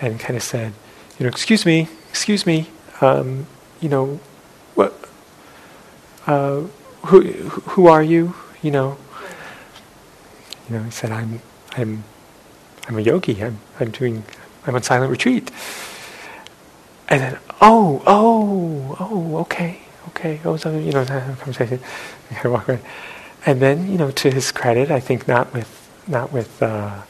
and 0.00 0.18
kind 0.20 0.36
of 0.36 0.42
said, 0.42 0.72
you 1.18 1.24
know, 1.24 1.28
excuse 1.28 1.64
me, 1.64 1.88
excuse 2.10 2.44
me, 2.46 2.66
um, 3.00 3.46
you 3.80 3.88
know, 3.88 4.18
what, 4.74 4.92
uh, 6.26 6.62
who 7.06 7.22
who 7.22 7.86
are 7.86 8.02
you, 8.02 8.34
you 8.62 8.70
know. 8.70 8.96
You 10.68 10.78
know, 10.78 10.84
he 10.84 10.90
said, 10.90 11.10
I'm, 11.10 11.42
I'm, 11.76 12.04
I'm 12.88 12.98
a 12.98 13.00
yogi. 13.00 13.42
I'm, 13.42 13.58
I'm 13.78 13.90
doing, 13.90 14.24
I'm 14.66 14.74
on 14.74 14.82
silent 14.82 15.10
retreat. 15.10 15.50
And 17.08 17.20
then, 17.20 17.38
oh, 17.60 18.02
oh, 18.06 18.96
oh, 18.98 19.36
okay, 19.38 19.80
okay. 20.08 20.40
Oh, 20.44 20.56
so, 20.56 20.76
you 20.76 20.92
know, 20.92 21.04
conversation. 21.04 21.80
I 22.42 22.48
walk 22.48 22.68
away. 22.68 22.80
And 23.44 23.60
then, 23.60 23.90
you 23.90 23.98
know, 23.98 24.10
to 24.10 24.30
his 24.30 24.52
credit, 24.52 24.90
I 24.90 25.00
think 25.00 25.26
not 25.26 25.52
with, 25.52 25.68
not 26.06 26.32
with, 26.32 26.62
uh, 26.62 27.02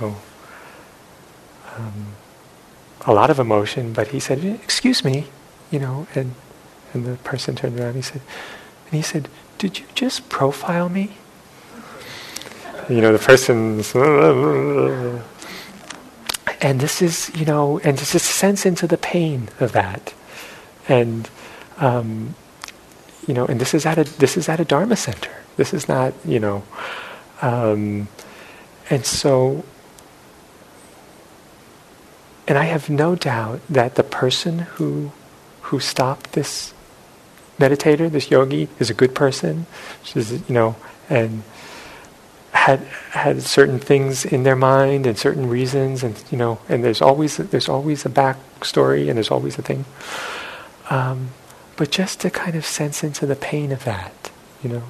you 0.00 0.06
know, 0.06 0.16
um, 1.76 2.06
a 3.06 3.12
lot 3.12 3.30
of 3.30 3.38
emotion, 3.38 3.92
but 3.92 4.08
he 4.08 4.20
said, 4.20 4.44
"Excuse 4.44 5.04
me," 5.04 5.28
you 5.70 5.78
know, 5.78 6.06
and 6.14 6.34
and 6.92 7.06
the 7.06 7.16
person 7.16 7.54
turned 7.54 7.78
around. 7.78 7.94
He 7.94 8.02
said, 8.02 8.20
and 8.86 8.94
he 8.94 9.02
said, 9.02 9.28
"Did 9.58 9.78
you 9.78 9.86
just 9.94 10.28
profile 10.28 10.88
me?" 10.88 11.18
You 12.88 13.00
know, 13.00 13.12
the 13.12 13.18
person's 13.18 13.94
and 16.60 16.80
this 16.80 17.02
is, 17.02 17.30
you 17.34 17.44
know, 17.44 17.78
and 17.80 17.98
just 17.98 18.24
sense 18.24 18.64
into 18.64 18.86
the 18.86 18.96
pain 18.96 19.48
of 19.60 19.72
that, 19.72 20.14
and 20.88 21.28
um, 21.78 22.34
you 23.26 23.34
know, 23.34 23.44
and 23.46 23.60
this 23.60 23.74
is 23.74 23.86
at 23.86 23.98
a 23.98 24.04
this 24.18 24.36
is 24.36 24.48
at 24.48 24.60
a 24.60 24.64
Dharma 24.64 24.96
center. 24.96 25.32
This 25.56 25.74
is 25.74 25.88
not, 25.88 26.14
you 26.24 26.38
know, 26.38 26.62
um, 27.42 28.08
and 28.88 29.04
so, 29.04 29.64
and 32.46 32.56
I 32.58 32.64
have 32.64 32.88
no 32.88 33.16
doubt 33.16 33.60
that 33.68 33.96
the 33.96 34.04
person 34.04 34.60
who 34.60 35.12
who 35.62 35.80
stopped 35.80 36.32
this 36.32 36.72
meditator, 37.58 38.10
this 38.10 38.30
yogi, 38.30 38.68
is 38.78 38.90
a 38.90 38.94
good 38.94 39.14
person. 39.14 39.66
Is, 40.14 40.32
you 40.32 40.54
know, 40.54 40.76
and 41.10 41.42
had 42.56 42.80
had 43.10 43.42
certain 43.42 43.78
things 43.78 44.24
in 44.24 44.42
their 44.42 44.56
mind 44.56 45.06
and 45.06 45.18
certain 45.18 45.48
reasons, 45.48 46.02
and 46.02 46.22
you 46.30 46.38
know, 46.38 46.58
and 46.68 46.82
there's 46.82 47.02
always 47.02 47.36
there's 47.36 47.68
always 47.68 48.06
a 48.06 48.08
backstory 48.08 49.08
and 49.08 49.16
there's 49.16 49.30
always 49.30 49.58
a 49.58 49.62
thing. 49.62 49.84
Um, 50.90 51.30
but 51.76 51.90
just 51.90 52.20
to 52.20 52.30
kind 52.30 52.56
of 52.56 52.64
sense 52.64 53.04
into 53.04 53.26
the 53.26 53.36
pain 53.36 53.72
of 53.72 53.84
that, 53.84 54.30
you 54.62 54.70
know, 54.70 54.82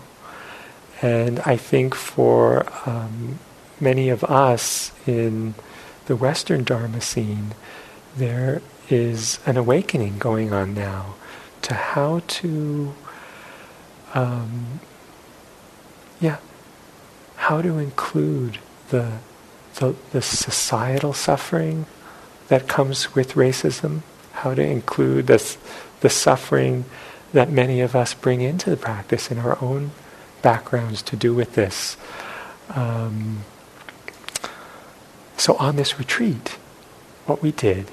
and 1.02 1.40
I 1.40 1.57
think 1.57 1.94
for 1.94 2.66
um, 2.87 3.38
many 3.81 4.09
of 4.09 4.22
us 4.24 4.92
in 5.07 5.55
the 6.07 6.16
Western 6.16 6.64
Dharma 6.64 7.00
scene, 7.00 7.55
there 8.16 8.62
is 8.88 9.40
an 9.44 9.57
awakening 9.57 10.18
going 10.18 10.52
on 10.52 10.74
now 10.74 11.14
to 11.62 11.74
how 11.74 12.22
to, 12.29 12.94
um, 14.14 14.81
yeah, 16.20 16.37
how 17.47 17.63
to 17.63 17.79
include 17.79 18.59
the, 18.89 19.09
the, 19.77 19.95
the 20.11 20.21
societal 20.21 21.13
suffering 21.13 21.87
that 22.49 22.67
comes 22.67 23.15
with 23.15 23.35
racism, 23.35 24.01
how 24.33 24.53
to 24.53 24.61
include 24.61 25.29
this, 25.29 25.57
the 26.01 26.11
suffering 26.11 26.85
that 27.33 27.49
many 27.49 27.81
of 27.81 27.95
us 27.95 28.15
bring 28.15 28.41
into 28.41 28.69
the 28.69 28.77
practice 28.77 29.31
in 29.31 29.39
our 29.39 29.57
own 29.63 29.93
backgrounds 30.43 31.03
to 31.03 31.15
do 31.15 31.33
with 31.33 31.55
this. 31.55 31.97
Um, 32.71 33.45
so 35.37 35.55
on 35.59 35.77
this 35.77 36.01
retreat, 36.01 36.59
what 37.27 37.43
we 37.43 37.53
did 37.53 37.93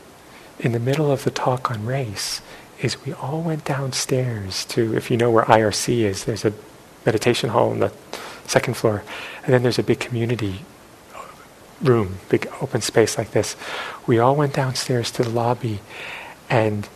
in 0.57 0.71
the 0.71 0.79
middle 0.79 1.11
of 1.11 1.25
the 1.25 1.31
talk 1.31 1.69
on 1.69 1.85
race 1.85 2.41
is 2.81 3.05
we 3.05 3.13
all 3.13 3.43
went 3.43 3.65
downstairs 3.65 4.65
to, 4.65 4.97
if 4.97 5.11
you 5.11 5.17
know 5.17 5.29
where 5.29 5.45
IRC 5.45 5.99
is, 5.99 6.23
there's 6.23 6.43
a 6.43 6.53
meditation 7.05 7.51
hall 7.51 7.69
on 7.69 7.77
the 7.77 7.93
second 8.47 8.75
floor. 8.75 9.03
And 9.43 9.53
then 9.53 9.63
there's 9.63 9.79
a 9.79 9.83
big 9.83 9.99
community 9.99 10.65
room, 11.81 12.19
big 12.29 12.47
open 12.61 12.81
space 12.81 13.17
like 13.17 13.31
this. 13.31 13.55
We 14.07 14.19
all 14.19 14.35
went 14.35 14.53
downstairs 14.53 15.11
to 15.11 15.23
the 15.23 15.29
lobby, 15.29 15.79
and 16.49 16.87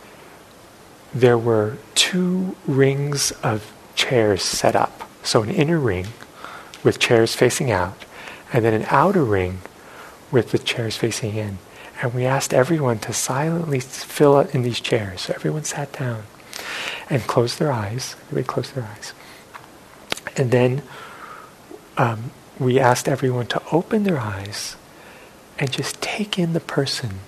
there 1.14 1.38
were 1.38 1.78
two 1.94 2.56
rings 2.66 3.32
of 3.42 3.72
chairs 3.94 4.42
set 4.42 4.76
up. 4.76 5.08
So 5.22 5.42
an 5.42 5.50
inner 5.50 5.78
ring 5.78 6.08
with 6.82 6.98
chairs 6.98 7.34
facing 7.34 7.70
out, 7.70 8.04
and 8.52 8.64
then 8.64 8.74
an 8.74 8.86
outer 8.88 9.24
ring 9.24 9.58
with 10.30 10.52
the 10.52 10.58
chairs 10.58 10.96
facing 10.96 11.34
in. 11.36 11.58
And 12.00 12.14
we 12.14 12.24
asked 12.24 12.54
everyone 12.54 13.00
to 13.00 13.12
silently 13.12 13.80
fill 13.80 14.38
in 14.38 14.62
these 14.62 14.80
chairs. 14.80 15.22
So 15.22 15.34
everyone 15.34 15.64
sat 15.64 15.92
down 15.92 16.24
and 17.10 17.22
closed 17.22 17.58
their 17.58 17.72
eyes. 17.72 18.14
Everybody 18.26 18.46
closed 18.46 18.74
their 18.74 18.84
eyes. 18.84 19.12
And 20.36 20.50
then 20.52 20.82
um, 21.98 22.30
we 22.58 22.78
asked 22.78 23.08
everyone 23.08 23.46
to 23.48 23.62
open 23.72 24.04
their 24.04 24.18
eyes 24.18 24.76
and 25.58 25.70
just 25.70 26.00
take 26.00 26.38
in 26.38 26.52
the 26.52 26.60
person 26.60 27.18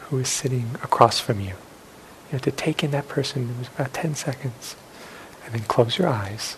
who 0.00 0.18
is 0.18 0.28
sitting 0.28 0.70
across 0.82 1.20
from 1.20 1.40
you. 1.40 1.54
You 2.26 2.32
have 2.32 2.42
to 2.42 2.50
take 2.50 2.82
in 2.82 2.90
that 2.90 3.08
person. 3.08 3.50
It 3.50 3.58
was 3.58 3.68
about 3.68 3.92
10 3.92 4.14
seconds. 4.14 4.74
And 5.44 5.54
then 5.54 5.62
close 5.62 5.98
your 5.98 6.08
eyes. 6.08 6.56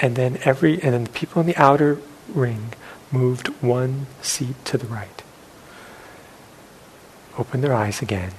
And 0.00 0.16
then 0.16 0.38
every, 0.44 0.74
and 0.82 0.92
then 0.92 1.04
the 1.04 1.10
people 1.10 1.40
in 1.40 1.46
the 1.46 1.56
outer 1.56 1.98
ring 2.28 2.74
moved 3.10 3.48
one 3.62 4.06
seat 4.20 4.62
to 4.66 4.76
the 4.76 4.86
right. 4.86 5.22
Open 7.38 7.60
their 7.60 7.72
eyes 7.72 8.02
again 8.02 8.32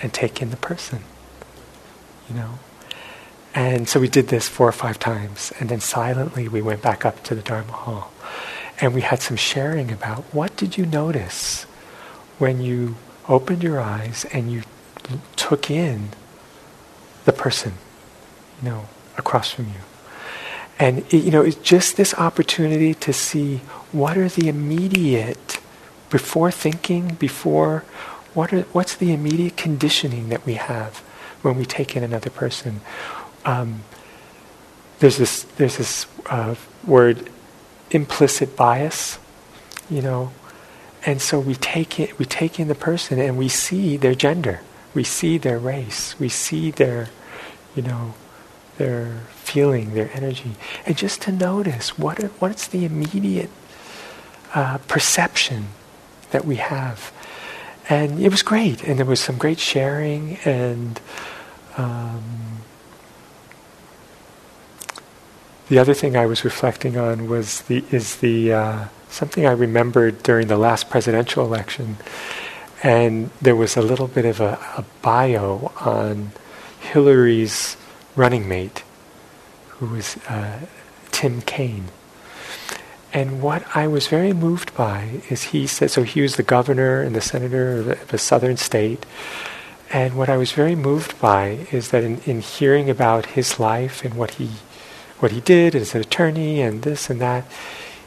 and 0.00 0.12
take 0.12 0.40
in 0.40 0.50
the 0.50 0.56
person. 0.56 1.00
You 2.28 2.36
know? 2.36 2.58
And 3.54 3.88
so 3.88 4.00
we 4.00 4.08
did 4.08 4.28
this 4.28 4.48
four 4.48 4.68
or 4.68 4.72
five 4.72 4.98
times, 4.98 5.52
and 5.60 5.68
then 5.68 5.80
silently 5.80 6.48
we 6.48 6.60
went 6.60 6.82
back 6.82 7.04
up 7.04 7.22
to 7.24 7.34
the 7.34 7.42
Dharma 7.42 7.72
hall. 7.72 8.12
And 8.80 8.92
we 8.92 9.02
had 9.02 9.22
some 9.22 9.36
sharing 9.36 9.92
about 9.92 10.24
what 10.34 10.56
did 10.56 10.76
you 10.76 10.84
notice 10.84 11.62
when 12.38 12.60
you 12.60 12.96
opened 13.28 13.62
your 13.62 13.80
eyes 13.80 14.26
and 14.32 14.52
you 14.52 14.62
took 15.36 15.70
in 15.70 16.08
the 17.24 17.32
person, 17.32 17.74
you 18.60 18.68
know, 18.68 18.86
across 19.16 19.52
from 19.52 19.66
you. 19.66 19.80
And 20.78 20.98
it, 20.98 21.14
you 21.14 21.30
know, 21.30 21.42
it's 21.42 21.56
just 21.56 21.96
this 21.96 22.14
opportunity 22.14 22.94
to 22.94 23.12
see 23.12 23.58
what 23.92 24.18
are 24.18 24.28
the 24.28 24.48
immediate, 24.48 25.60
before 26.10 26.50
thinking, 26.50 27.14
before, 27.14 27.84
what 28.34 28.52
are, 28.52 28.62
what's 28.72 28.96
the 28.96 29.12
immediate 29.12 29.56
conditioning 29.56 30.28
that 30.30 30.44
we 30.44 30.54
have 30.54 30.98
when 31.42 31.56
we 31.56 31.64
take 31.64 31.94
in 31.94 32.02
another 32.02 32.30
person? 32.30 32.80
Um, 33.44 33.82
there's 34.98 35.18
this 35.18 35.42
there's 35.56 35.76
this 35.76 36.06
uh, 36.26 36.54
word 36.86 37.28
implicit 37.90 38.56
bias, 38.56 39.18
you 39.90 40.02
know, 40.02 40.32
and 41.06 41.20
so 41.20 41.38
we 41.38 41.54
take 41.54 42.00
it 42.00 42.18
we 42.18 42.24
take 42.24 42.58
in 42.58 42.68
the 42.68 42.74
person 42.74 43.18
and 43.18 43.36
we 43.36 43.48
see 43.48 43.96
their 43.96 44.14
gender, 44.14 44.60
We 44.94 45.04
see 45.04 45.38
their 45.38 45.58
race. 45.58 46.18
We 46.18 46.28
see 46.28 46.70
their, 46.70 47.08
you 47.74 47.82
know, 47.82 48.14
their 48.78 49.22
feeling, 49.34 49.94
their 49.94 50.10
energy. 50.14 50.52
And 50.86 50.96
just 50.96 51.20
to 51.22 51.32
notice 51.32 51.98
what 51.98 52.22
are, 52.22 52.28
what's 52.38 52.66
the 52.68 52.84
immediate 52.84 53.50
uh, 54.54 54.78
perception 54.88 55.66
that 56.30 56.44
we 56.44 56.56
have. 56.56 57.12
And 57.88 58.20
it 58.20 58.30
was 58.30 58.42
great. 58.42 58.82
And 58.84 58.98
there 58.98 59.06
was 59.06 59.20
some 59.20 59.36
great 59.36 59.58
sharing 59.58 60.38
and 60.44 61.00
um, 61.76 62.53
the 65.68 65.78
other 65.78 65.94
thing 65.94 66.16
I 66.16 66.26
was 66.26 66.44
reflecting 66.44 66.96
on 66.96 67.28
was 67.28 67.62
the 67.62 67.84
is 67.90 68.16
the 68.16 68.52
uh, 68.52 68.84
something 69.08 69.46
I 69.46 69.52
remembered 69.52 70.22
during 70.22 70.48
the 70.48 70.58
last 70.58 70.90
presidential 70.90 71.44
election, 71.44 71.96
and 72.82 73.30
there 73.40 73.56
was 73.56 73.76
a 73.76 73.82
little 73.82 74.08
bit 74.08 74.24
of 74.24 74.40
a, 74.40 74.58
a 74.76 74.84
bio 75.02 75.72
on 75.80 76.32
Hillary's 76.80 77.76
running 78.16 78.48
mate, 78.48 78.82
who 79.68 79.86
was 79.86 80.16
uh, 80.28 80.60
Tim 81.10 81.40
Kaine. 81.42 81.88
And 83.12 83.40
what 83.40 83.64
I 83.76 83.86
was 83.86 84.08
very 84.08 84.32
moved 84.32 84.74
by 84.74 85.20
is 85.30 85.44
he 85.44 85.68
said, 85.68 85.92
so 85.92 86.02
he 86.02 86.20
was 86.20 86.34
the 86.34 86.42
governor 86.42 87.00
and 87.00 87.14
the 87.14 87.20
senator 87.20 87.92
of 87.92 88.12
a 88.12 88.18
southern 88.18 88.56
state. 88.56 89.06
And 89.92 90.16
what 90.16 90.28
I 90.28 90.36
was 90.36 90.50
very 90.50 90.74
moved 90.74 91.20
by 91.20 91.68
is 91.70 91.90
that 91.90 92.02
in, 92.02 92.18
in 92.26 92.40
hearing 92.40 92.90
about 92.90 93.26
his 93.26 93.60
life 93.60 94.04
and 94.04 94.14
what 94.14 94.32
he, 94.32 94.50
what 95.18 95.32
he 95.32 95.40
did 95.40 95.74
as 95.74 95.94
an 95.94 96.00
attorney 96.00 96.60
and 96.60 96.82
this 96.82 97.08
and 97.10 97.20
that, 97.20 97.44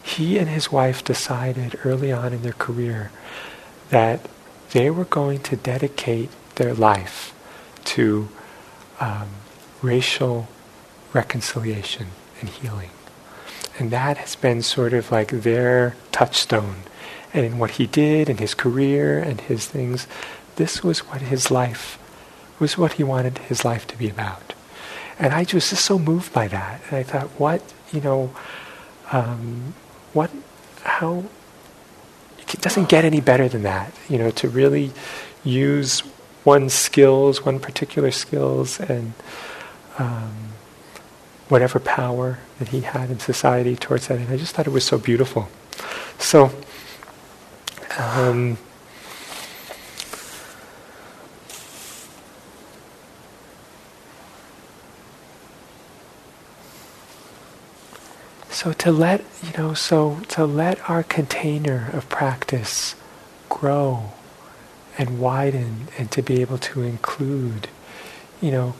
he 0.03 0.37
and 0.37 0.47
his 0.47 0.71
wife 0.71 1.03
decided 1.03 1.79
early 1.83 2.11
on 2.11 2.33
in 2.33 2.41
their 2.41 2.53
career 2.53 3.11
that 3.89 4.21
they 4.71 4.89
were 4.89 5.05
going 5.05 5.39
to 5.39 5.55
dedicate 5.55 6.29
their 6.55 6.73
life 6.73 7.33
to 7.83 8.29
um, 8.99 9.29
racial 9.81 10.47
reconciliation 11.13 12.07
and 12.39 12.49
healing. 12.49 12.89
And 13.79 13.91
that 13.91 14.17
has 14.17 14.35
been 14.35 14.61
sort 14.61 14.93
of 14.93 15.11
like 15.11 15.29
their 15.29 15.95
touchstone. 16.11 16.77
And 17.33 17.45
in 17.45 17.57
what 17.57 17.71
he 17.71 17.85
did 17.85 18.29
in 18.29 18.37
his 18.37 18.53
career 18.53 19.19
and 19.19 19.39
his 19.41 19.67
things, 19.67 20.07
this 20.55 20.83
was 20.83 20.99
what 20.99 21.21
his 21.21 21.51
life 21.51 21.99
was 22.59 22.77
what 22.77 22.93
he 22.93 23.03
wanted 23.03 23.37
his 23.37 23.63
life 23.63 23.85
to 23.87 23.97
be 23.97 24.09
about. 24.09 24.53
And 25.19 25.33
I 25.33 25.39
was 25.39 25.69
just 25.69 25.85
so 25.85 25.97
moved 25.97 26.33
by 26.33 26.47
that. 26.47 26.81
And 26.89 26.97
I 26.97 27.03
thought, 27.03 27.27
what, 27.39 27.61
you 27.91 28.01
know, 28.01 28.33
um, 29.11 29.73
what, 30.13 30.29
how, 30.83 31.25
it 32.37 32.61
doesn't 32.61 32.89
get 32.89 33.03
any 33.03 33.21
better 33.21 33.47
than 33.49 33.63
that, 33.63 33.93
you 34.09 34.17
know, 34.17 34.31
to 34.31 34.49
really 34.49 34.91
use 35.43 36.03
one's 36.45 36.73
skills, 36.73 37.43
one 37.43 37.59
particular 37.59 38.11
skills, 38.11 38.79
and 38.79 39.13
um, 39.97 40.49
whatever 41.49 41.79
power 41.79 42.39
that 42.59 42.69
he 42.69 42.81
had 42.81 43.09
in 43.09 43.19
society 43.19 43.75
towards 43.75 44.07
that. 44.07 44.19
And 44.19 44.29
I 44.29 44.37
just 44.37 44.55
thought 44.55 44.67
it 44.67 44.71
was 44.71 44.85
so 44.85 44.97
beautiful. 44.97 45.49
So, 46.19 46.51
um, 47.97 48.57
so 58.57 58.73
to 58.73 58.91
let 58.91 59.23
you 59.43 59.55
know, 59.55 59.75
so 59.75 60.19
to 60.29 60.43
let 60.43 60.89
our 60.89 61.03
container 61.03 61.91
of 61.93 62.09
practice 62.09 62.95
grow 63.49 64.13
and 64.97 65.19
widen, 65.19 65.89
and 65.95 66.09
to 66.09 66.23
be 66.23 66.41
able 66.41 66.57
to 66.57 66.81
include, 66.81 67.67
you 68.41 68.49
know, 68.49 68.73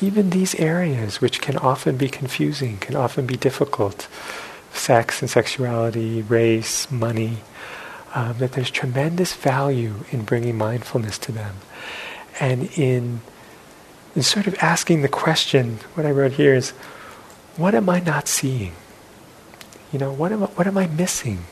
even 0.00 0.30
these 0.30 0.54
areas 0.54 1.20
which 1.20 1.42
can 1.42 1.58
often 1.58 1.98
be 1.98 2.08
confusing, 2.08 2.78
can 2.78 2.96
often 2.96 3.26
be 3.26 3.36
difficult 3.36 4.08
sex 4.72 5.20
and 5.20 5.30
sexuality, 5.30 6.22
race, 6.22 6.90
money 6.90 7.40
um, 8.14 8.38
that 8.38 8.52
there's 8.52 8.70
tremendous 8.70 9.34
value 9.34 9.96
in 10.10 10.22
bringing 10.22 10.56
mindfulness 10.56 11.18
to 11.18 11.32
them. 11.32 11.56
And 12.40 12.70
in, 12.78 13.20
in 14.14 14.22
sort 14.22 14.46
of 14.46 14.56
asking 14.62 15.02
the 15.02 15.08
question, 15.08 15.80
what 15.92 16.06
I 16.06 16.10
wrote 16.10 16.32
here 16.32 16.54
is, 16.54 16.70
what 17.58 17.74
am 17.74 17.90
I 17.90 18.00
not 18.00 18.26
seeing? 18.26 18.72
You 19.96 20.00
know, 20.00 20.12
what 20.12 20.30
am 20.30 20.42
I, 20.42 20.46
what 20.48 20.66
am 20.66 20.76
I 20.76 20.88
missing 20.88 21.44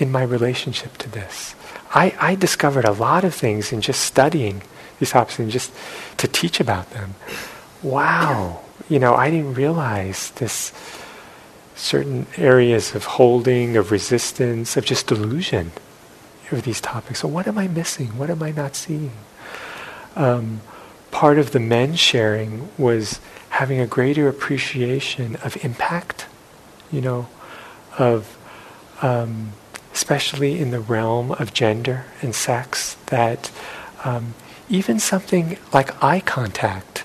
in 0.00 0.10
my 0.10 0.24
relationship 0.24 0.98
to 0.98 1.08
this? 1.08 1.54
I, 1.94 2.12
I 2.18 2.34
discovered 2.34 2.84
a 2.84 2.90
lot 2.90 3.22
of 3.22 3.36
things 3.36 3.72
in 3.72 3.80
just 3.80 4.00
studying 4.00 4.62
these 4.98 5.10
topics 5.10 5.38
and 5.38 5.48
just 5.48 5.72
to 6.16 6.26
teach 6.26 6.58
about 6.58 6.90
them 6.90 7.14
wow, 7.80 8.62
you 8.88 8.98
know, 8.98 9.14
I 9.14 9.30
didn't 9.30 9.54
realize 9.54 10.32
this 10.32 10.72
certain 11.76 12.26
areas 12.36 12.96
of 12.96 13.04
holding, 13.04 13.76
of 13.76 13.92
resistance, 13.92 14.76
of 14.76 14.84
just 14.84 15.06
delusion 15.06 15.70
of 16.50 16.64
these 16.64 16.80
topics. 16.80 17.20
So 17.20 17.28
what 17.28 17.46
am 17.46 17.58
I 17.58 17.68
missing? 17.68 18.18
What 18.18 18.28
am 18.28 18.42
I 18.42 18.50
not 18.50 18.74
seeing? 18.74 19.12
Um, 20.16 20.62
part 21.12 21.38
of 21.38 21.52
the 21.52 21.60
men 21.60 21.94
sharing 21.94 22.70
was 22.76 23.20
having 23.50 23.78
a 23.78 23.86
greater 23.86 24.26
appreciation 24.26 25.36
of 25.36 25.64
impact, 25.64 26.26
you 26.90 27.00
know, 27.00 27.28
of 27.98 28.36
um, 29.02 29.52
especially 29.92 30.58
in 30.58 30.70
the 30.70 30.80
realm 30.80 31.32
of 31.32 31.52
gender 31.52 32.06
and 32.22 32.34
sex, 32.34 32.96
that 33.06 33.50
um, 34.04 34.34
even 34.68 34.98
something 34.98 35.58
like 35.72 36.02
eye 36.02 36.20
contact 36.20 37.04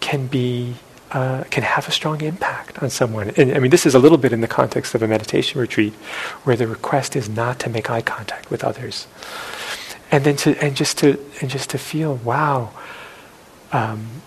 can 0.00 0.26
be 0.26 0.74
uh, 1.10 1.44
can 1.44 1.62
have 1.62 1.88
a 1.88 1.90
strong 1.90 2.20
impact 2.20 2.82
on 2.82 2.90
someone. 2.90 3.30
And 3.38 3.54
I 3.54 3.58
mean, 3.60 3.70
this 3.70 3.86
is 3.86 3.94
a 3.94 3.98
little 3.98 4.18
bit 4.18 4.30
in 4.30 4.42
the 4.42 4.48
context 4.48 4.94
of 4.94 5.02
a 5.02 5.08
meditation 5.08 5.58
retreat, 5.58 5.94
where 6.44 6.56
the 6.56 6.66
request 6.66 7.16
is 7.16 7.30
not 7.30 7.58
to 7.60 7.70
make 7.70 7.88
eye 7.90 8.02
contact 8.02 8.50
with 8.50 8.62
others, 8.62 9.06
and 10.10 10.24
then 10.24 10.36
to 10.36 10.62
and 10.62 10.76
just 10.76 10.98
to 10.98 11.18
and 11.40 11.48
just 11.48 11.70
to 11.70 11.78
feel, 11.78 12.16
wow, 12.16 12.70
um, 13.72 14.22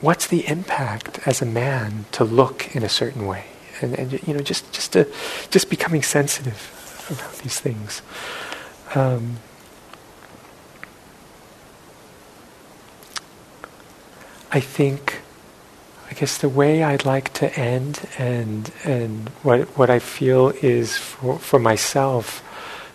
what's 0.00 0.26
the 0.26 0.46
impact 0.46 1.20
as 1.26 1.42
a 1.42 1.46
man 1.46 2.06
to 2.12 2.24
look 2.24 2.74
in 2.74 2.82
a 2.82 2.88
certain 2.88 3.26
way, 3.26 3.46
and 3.80 3.98
and 3.98 4.26
you 4.26 4.34
know, 4.34 4.40
just 4.40 4.72
just 4.72 4.92
to 4.92 5.10
just 5.50 5.70
becoming 5.70 6.02
sensitive 6.02 6.70
about 7.10 7.34
these 7.38 7.60
things. 7.60 8.02
Um, 8.94 9.38
I 14.54 14.60
think, 14.60 15.20
I 16.08 16.14
guess 16.14 16.38
the 16.38 16.48
way 16.48 16.84
I'd 16.84 17.04
like 17.04 17.32
to 17.34 17.52
end 17.58 18.08
and, 18.18 18.70
and 18.84 19.28
what, 19.42 19.66
what 19.76 19.90
I 19.90 19.98
feel 19.98 20.50
is 20.62 20.96
for, 20.96 21.40
for 21.40 21.58
myself, 21.58 22.40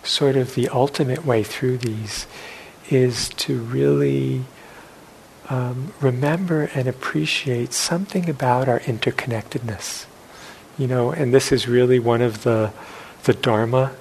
sort 0.02 0.36
of 0.36 0.54
the 0.54 0.70
ultimate 0.70 1.26
way 1.26 1.42
through 1.42 1.76
these 1.76 2.26
is 2.88 3.28
to 3.28 3.58
really 3.58 4.46
um, 5.50 5.92
remember 6.00 6.70
and 6.74 6.88
appreciate 6.88 7.72
something 7.72 8.30
about 8.30 8.68
our 8.68 8.80
interconnectedness. 8.80 10.06
You 10.78 10.86
know, 10.86 11.10
and 11.10 11.34
this 11.34 11.52
is 11.52 11.68
really 11.68 11.98
one 11.98 12.22
of 12.22 12.44
the, 12.44 12.72
the 13.24 13.34
Dharma 13.34 13.92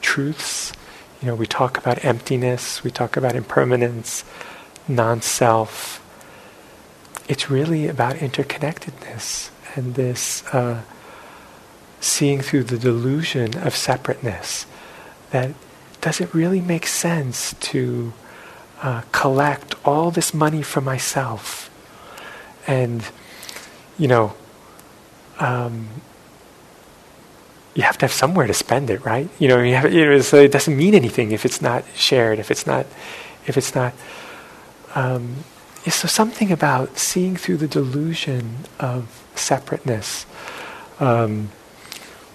truths. 0.00 0.72
You 1.20 1.28
know, 1.28 1.34
we 1.34 1.46
talk 1.46 1.76
about 1.76 2.04
emptiness, 2.04 2.82
we 2.82 2.90
talk 2.90 3.16
about 3.16 3.34
impermanence, 3.34 4.24
non 4.88 5.20
self, 5.20 6.00
it's 7.28 7.50
really 7.50 7.88
about 7.88 8.16
interconnectedness 8.16 9.50
and 9.74 9.94
this 9.94 10.44
uh, 10.48 10.82
seeing 12.00 12.40
through 12.40 12.64
the 12.64 12.78
delusion 12.78 13.56
of 13.58 13.74
separateness. 13.74 14.66
That 15.30 15.52
does 16.00 16.20
it 16.20 16.32
really 16.34 16.60
make 16.60 16.86
sense 16.86 17.54
to 17.60 18.12
uh, 18.84 19.00
collect 19.10 19.74
all 19.84 20.12
this 20.12 20.32
money 20.32 20.62
for 20.62 20.80
myself? 20.80 21.70
And, 22.66 23.02
you 23.98 24.06
know, 24.06 24.34
um, 25.40 25.88
you 27.74 27.82
have 27.82 27.98
to 27.98 28.04
have 28.06 28.12
somewhere 28.12 28.46
to 28.46 28.54
spend 28.54 28.90
it, 28.90 29.04
right? 29.04 29.28
You 29.38 29.48
know, 29.48 29.60
you 29.60 29.74
have, 29.74 29.92
you 29.92 30.04
know, 30.06 30.20
so 30.20 30.36
it 30.36 30.52
doesn't 30.52 30.76
mean 30.76 30.94
anything 30.94 31.32
if 31.32 31.44
it's 31.44 31.60
not 31.60 31.84
shared, 31.96 32.38
if 32.38 32.50
it's 32.50 32.66
not, 32.66 32.86
if 33.46 33.56
it's 33.56 33.74
not. 33.74 33.94
Um, 34.94 35.44
so 35.86 36.06
something 36.06 36.52
about 36.52 36.98
seeing 36.98 37.36
through 37.36 37.56
the 37.56 37.68
delusion 37.68 38.58
of 38.78 39.24
separateness. 39.34 40.24
Um, 41.00 41.50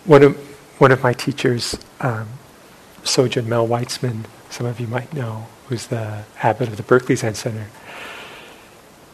one 0.05 0.23
of 0.23 0.35
one 0.79 0.91
of 0.91 1.03
my 1.03 1.13
teachers, 1.13 1.77
um, 1.99 2.27
Sojun 3.03 3.45
Mel 3.45 3.67
Weitzman, 3.67 4.25
some 4.49 4.65
of 4.65 4.79
you 4.79 4.87
might 4.87 5.13
know, 5.13 5.47
who's 5.69 5.87
the 5.87 6.23
abbot 6.41 6.67
of 6.67 6.77
the 6.77 6.83
Berkeley 6.83 7.15
Zen 7.15 7.35
Center. 7.35 7.67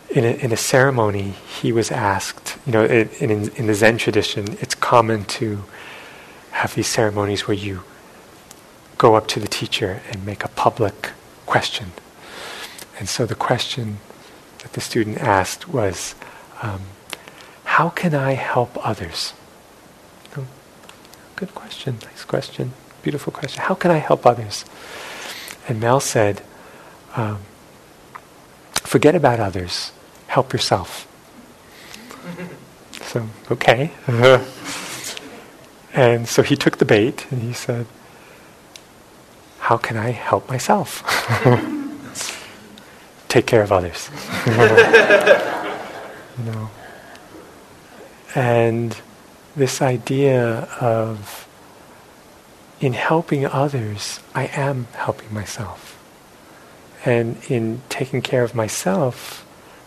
In 0.10 0.24
a, 0.24 0.32
in 0.38 0.51
a 0.53 0.58
ceremony, 0.58 1.34
he 1.62 1.72
was 1.74 1.91
asked, 1.91 2.58
you 2.66 2.72
know, 2.72 2.86
in, 2.86 3.10
in, 3.20 3.49
in 3.56 3.68
the 3.68 3.74
Zen 3.74 3.97
tradition, 3.97 4.58
it's 4.62 4.74
common 4.74 5.26
to 5.26 5.66
have 6.51 6.74
these 6.74 6.88
ceremonies 6.88 7.47
where 7.47 7.58
you 7.58 7.84
go 8.97 9.16
up 9.16 9.28
to 9.28 9.39
the 9.41 9.47
teacher 9.47 10.01
and 10.10 10.26
make 10.26 10.45
a 10.45 10.47
public 10.47 11.12
question. 11.45 11.91
And 12.97 13.10
so 13.10 13.26
the 13.26 13.36
question 13.36 13.97
that 14.60 14.72
the 14.74 14.82
student 14.82 15.18
asked 15.18 15.68
was, 15.68 16.16
um, 16.62 16.82
how 17.66 17.89
can 17.89 18.16
I 18.16 18.34
help 18.34 18.78
others? 18.88 19.34
Good 21.36 21.53
question, 21.53 21.97
nice 22.01 22.24
question, 22.24 22.72
beautiful 23.03 23.34
question. 23.34 23.62
How 23.64 23.76
can 23.76 23.91
I 23.91 23.97
help 23.97 24.26
others? 24.26 24.64
And 25.68 25.80
Mel 25.80 25.99
said, 25.99 26.41
um, 27.16 27.39
forget 28.76 29.16
about 29.16 29.39
others, 29.39 29.91
help 30.28 30.53
yourself. 30.53 31.07
so, 33.01 33.28
okay. 33.51 33.91
and 35.93 36.28
so 36.28 36.43
he 36.43 36.55
took 36.55 36.78
the 36.78 36.86
bait 36.86 37.26
and 37.32 37.41
he 37.41 37.53
said, 37.53 37.88
how 39.59 39.78
can 39.78 39.97
I 39.97 40.11
help 40.11 40.47
myself? 40.47 41.01
Take 43.28 43.47
care 43.47 43.63
of 43.63 43.72
others. 43.72 44.11
you 46.38 46.43
know. 46.43 46.70
And 48.36 48.95
this 49.55 49.82
idea 49.82 50.68
of 50.80 51.45
in 52.80 52.93
helping 52.93 53.45
others, 53.45 54.19
I 54.34 54.47
am 54.47 54.88
helping 54.93 55.34
myself. 55.34 55.91
And 57.05 57.38
in 57.49 57.82
taking 57.89 58.21
care 58.21 58.43
of 58.43 58.55
myself, 58.55 59.45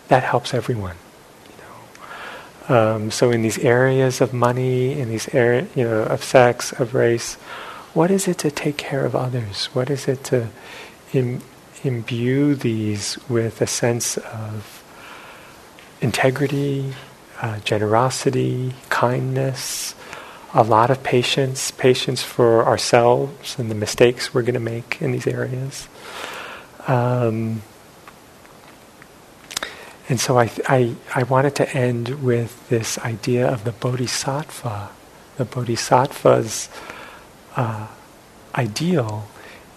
that 0.09 0.22
helps 0.22 0.55
everyone. 0.55 0.97
You 1.51 2.74
know? 2.74 2.95
Um, 2.95 3.11
so 3.11 3.30
in 3.30 3.43
these 3.43 3.59
areas 3.59 4.20
of 4.20 4.32
money, 4.32 4.99
in 4.99 5.09
these 5.09 5.32
areas, 5.34 5.68
you 5.74 5.84
know, 5.84 6.03
of 6.03 6.22
sex, 6.22 6.72
of 6.72 6.95
race, 6.95 7.34
what 7.93 8.11
is 8.11 8.28
it 8.28 8.39
to 8.39 8.51
take 8.51 8.76
care 8.76 9.05
of 9.05 9.16
others? 9.16 9.66
What 9.66 9.91
is 9.91 10.09
it 10.09 10.24
to 10.24 10.49
Im- 11.12 11.43
imbue 11.82 12.55
these 12.55 13.18
with 13.28 13.62
a 13.62 13.66
sense 13.66 14.18
of 14.18 14.84
integrity, 16.01 16.93
uh, 17.41 17.59
generosity, 17.61 18.74
kindness, 18.91 19.95
a 20.55 20.63
lot 20.63 20.91
of 20.91 21.03
patience, 21.03 21.71
patience 21.71 22.23
for 22.23 22.65
ourselves 22.65 23.59
and 23.59 23.71
the 23.71 23.75
mistakes 23.75 24.33
we're 24.33 24.43
going 24.43 24.55
to 24.55 24.61
make 24.61 25.01
in 25.03 25.13
these 25.13 25.27
areas. 25.27 25.89
Um, 26.87 27.63
and 30.09 30.19
so 30.19 30.39
I, 30.39 30.51
I, 30.67 30.95
I 31.15 31.25
wanted 31.25 31.55
to 31.57 31.77
end 31.77 32.23
with 32.23 32.67
this 32.71 32.99
idea 32.99 33.47
of 33.47 33.65
the 33.65 33.73
bodhisattva. 33.73 34.89
The 35.37 35.45
bodhisattva's 35.45 36.71
uh, 37.57 37.89
ideal 38.55 39.29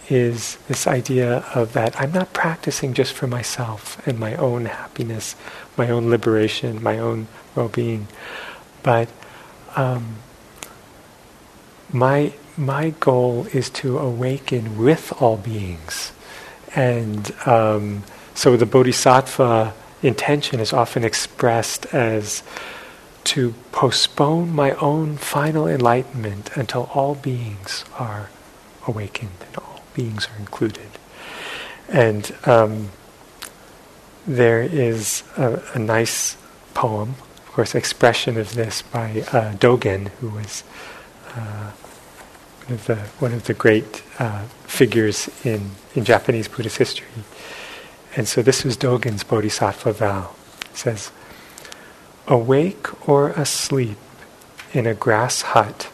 is 0.10 0.58
this 0.68 0.88
idea 0.88 1.40
of 1.54 1.74
that 1.74 2.00
I'm 2.00 2.12
not 2.12 2.34
practicing 2.34 2.94
just 2.94 3.14
for 3.14 3.28
myself 3.28 4.06
and 4.08 4.20
my 4.20 4.36
own 4.36 4.66
happiness, 4.66 5.36
my 5.78 5.90
own 5.90 6.10
liberation, 6.10 6.82
my 6.82 6.98
own 6.98 7.28
well-being, 7.56 8.08
but 8.84 9.10
um, 9.76 10.16
my 11.94 12.34
my 12.58 12.92
goal 13.00 13.48
is 13.54 13.70
to 13.70 13.98
awaken 13.98 14.78
with 14.78 15.14
all 15.22 15.38
beings, 15.38 16.12
and 16.76 17.34
um, 17.46 18.04
so 18.34 18.58
the 18.58 18.66
bodhisattva 18.66 19.74
intention 20.02 20.60
is 20.60 20.74
often 20.74 21.04
expressed 21.04 21.86
as 21.94 22.44
to 23.24 23.54
postpone 23.72 24.52
my 24.52 24.72
own 24.74 25.16
final 25.18 25.68
enlightenment 25.68 26.50
until 26.56 26.89
all 26.94 27.16
beings 27.16 27.86
are 28.00 28.30
awakened 28.88 29.32
and 29.46 29.58
all 29.58 29.84
beings 29.94 30.28
are 30.28 30.39
included. 30.39 30.88
And 31.88 32.34
um, 32.46 32.89
there 34.26 34.62
is 34.62 35.24
a, 35.38 35.62
a, 35.76 35.80
nice 35.80 36.38
poem, 36.74 37.16
of 37.38 37.52
course, 37.52 37.76
expression 37.76 38.38
of 38.38 38.54
this 38.56 38.82
by 38.82 39.24
uh, 39.32 39.54
Dogen, 39.54 40.08
who 40.20 40.30
was 40.30 40.64
uh, 41.36 41.72
one 42.66 42.74
of 42.74 42.86
the 42.86 42.95
one 43.20 43.34
of 43.34 43.43
the 43.45 43.53
great 43.53 44.03
uh, 44.20 44.43
figures 44.66 45.30
in 45.43 45.72
in 45.95 46.05
Japanese 46.05 46.47
Buddhist 46.47 46.78
history. 46.78 47.07
And 48.16 48.28
so 48.28 48.41
this 48.41 48.64
was 48.64 48.78
Dogen's 48.78 49.24
Bodhisattva 49.24 49.93
vow. 49.93 50.36
It 50.70 50.78
says, 50.78 51.12
"Awake 52.28 53.07
or 53.07 53.30
asleep 53.30 53.97
in 54.74 54.86
a 54.86 54.93
grass 54.93 55.41
hut, 55.41 55.89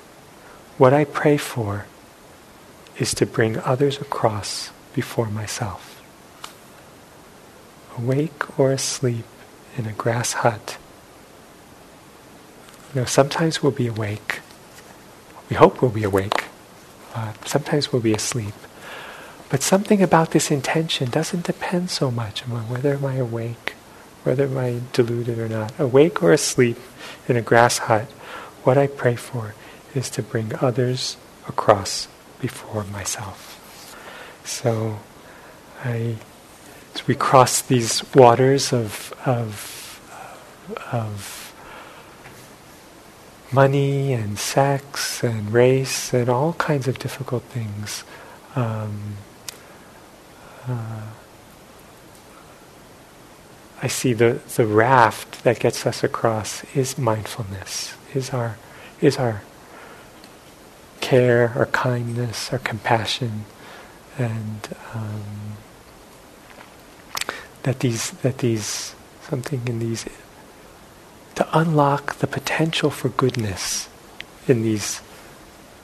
what 0.78 0.94
I 0.94 1.06
pray 1.06 1.38
for." 1.38 1.86
is 3.00 3.14
to 3.14 3.26
bring 3.26 3.60
others 3.60 4.00
across 4.00 4.72
before 4.94 5.30
myself. 5.30 6.02
Awake 7.98 8.60
or 8.60 8.72
asleep 8.72 9.26
in 9.78 9.86
a 9.86 9.94
grass 9.94 10.34
hut. 10.34 10.78
You 12.94 13.02
know, 13.02 13.06
sometimes 13.06 13.62
we'll 13.62 13.72
be 13.72 13.88
awake. 13.88 14.42
We 15.50 15.56
hope 15.56 15.82
we'll 15.82 15.92
be 15.92 16.04
awake. 16.04 16.46
Uh, 17.18 17.34
sometimes 17.46 17.92
we'll 17.92 18.00
be 18.00 18.14
asleep. 18.14 18.54
But 19.50 19.64
something 19.64 20.04
about 20.04 20.32
this 20.32 20.52
intention 20.52 21.10
doesn't 21.10 21.48
depend 21.48 21.90
so 21.90 22.12
much 22.12 22.44
on 22.44 22.70
whether 22.70 22.94
am 22.94 23.06
I 23.06 23.16
awake, 23.16 23.74
whether 24.24 24.44
am 24.44 24.56
I 24.56 24.82
deluded 24.94 25.40
or 25.40 25.50
not. 25.50 25.74
Awake 25.80 26.22
or 26.22 26.32
asleep 26.32 26.78
in 27.28 27.36
a 27.36 27.42
grass 27.42 27.80
hut, 27.80 28.06
what 28.64 28.78
I 28.78 28.86
pray 28.86 29.16
for 29.16 29.56
is 29.96 30.12
to 30.12 30.22
bring 30.22 30.52
others 30.62 31.18
across 31.48 32.08
before 32.40 32.84
myself. 32.84 33.56
So 34.46 35.00
I, 35.84 36.18
we 37.08 37.16
cross 37.16 37.64
these 37.64 38.04
waters 38.14 38.72
of, 38.72 39.12
of, 39.26 40.00
of 40.92 41.47
money 43.52 44.14
and 44.14 44.38
sex 44.38 45.24
and 45.24 45.52
race 45.52 46.14
and 46.14 46.30
all 46.30 46.54
kinds 46.54 46.88
of 46.88 47.00
difficult 47.00 47.44
things, 47.44 48.04
um, 48.56 49.16
uh, 50.68 51.02
I 53.82 53.88
see 53.88 54.14
the, 54.14 54.42
the 54.56 54.66
raft 54.66 55.44
that 55.44 55.60
gets 55.60 55.86
us 55.86 56.04
across 56.04 56.64
is 56.76 56.98
mindfulness, 56.98 57.96
is 58.14 58.32
our, 58.32 58.58
is 59.02 59.18
our 59.18 59.44
care, 61.00 61.54
our 61.56 61.68
kindness, 61.68 62.52
our 62.52 62.60
compassion, 62.60 63.46
and 64.18 64.68
um, 64.94 65.24
that 67.64 67.80
these 67.80 68.12
that 68.12 68.40
these 68.40 68.96
something 69.22 69.62
in 69.68 69.80
these 69.80 70.06
to 71.38 71.48
unlock 71.58 72.16
the 72.16 72.28
potential 72.28 72.90
for 72.90 73.10
goodness 73.10 73.88
in 74.48 74.64
these 74.64 75.02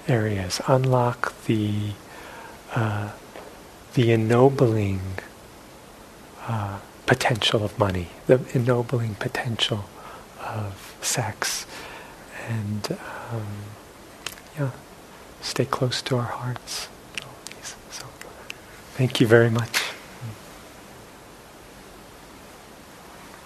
areas, 0.08 0.60
unlock 0.68 1.34
the 1.46 1.92
uh, 2.74 3.12
the 3.94 4.12
ennobling 4.12 5.02
uh, 6.48 6.80
potential 7.06 7.64
of 7.64 7.78
money, 7.78 8.08
the 8.26 8.42
ennobling 8.56 9.14
potential 9.14 9.86
of 10.40 10.96
sex, 11.02 11.68
and 12.50 12.98
um, 13.32 13.46
yeah 14.58 14.72
stay 15.44 15.66
close 15.66 16.02
to 16.02 16.16
our 16.16 16.24
hearts. 16.24 16.88
So, 17.92 18.06
thank 18.96 19.20
you 19.20 19.28
very 19.28 19.52
much. 19.52 19.83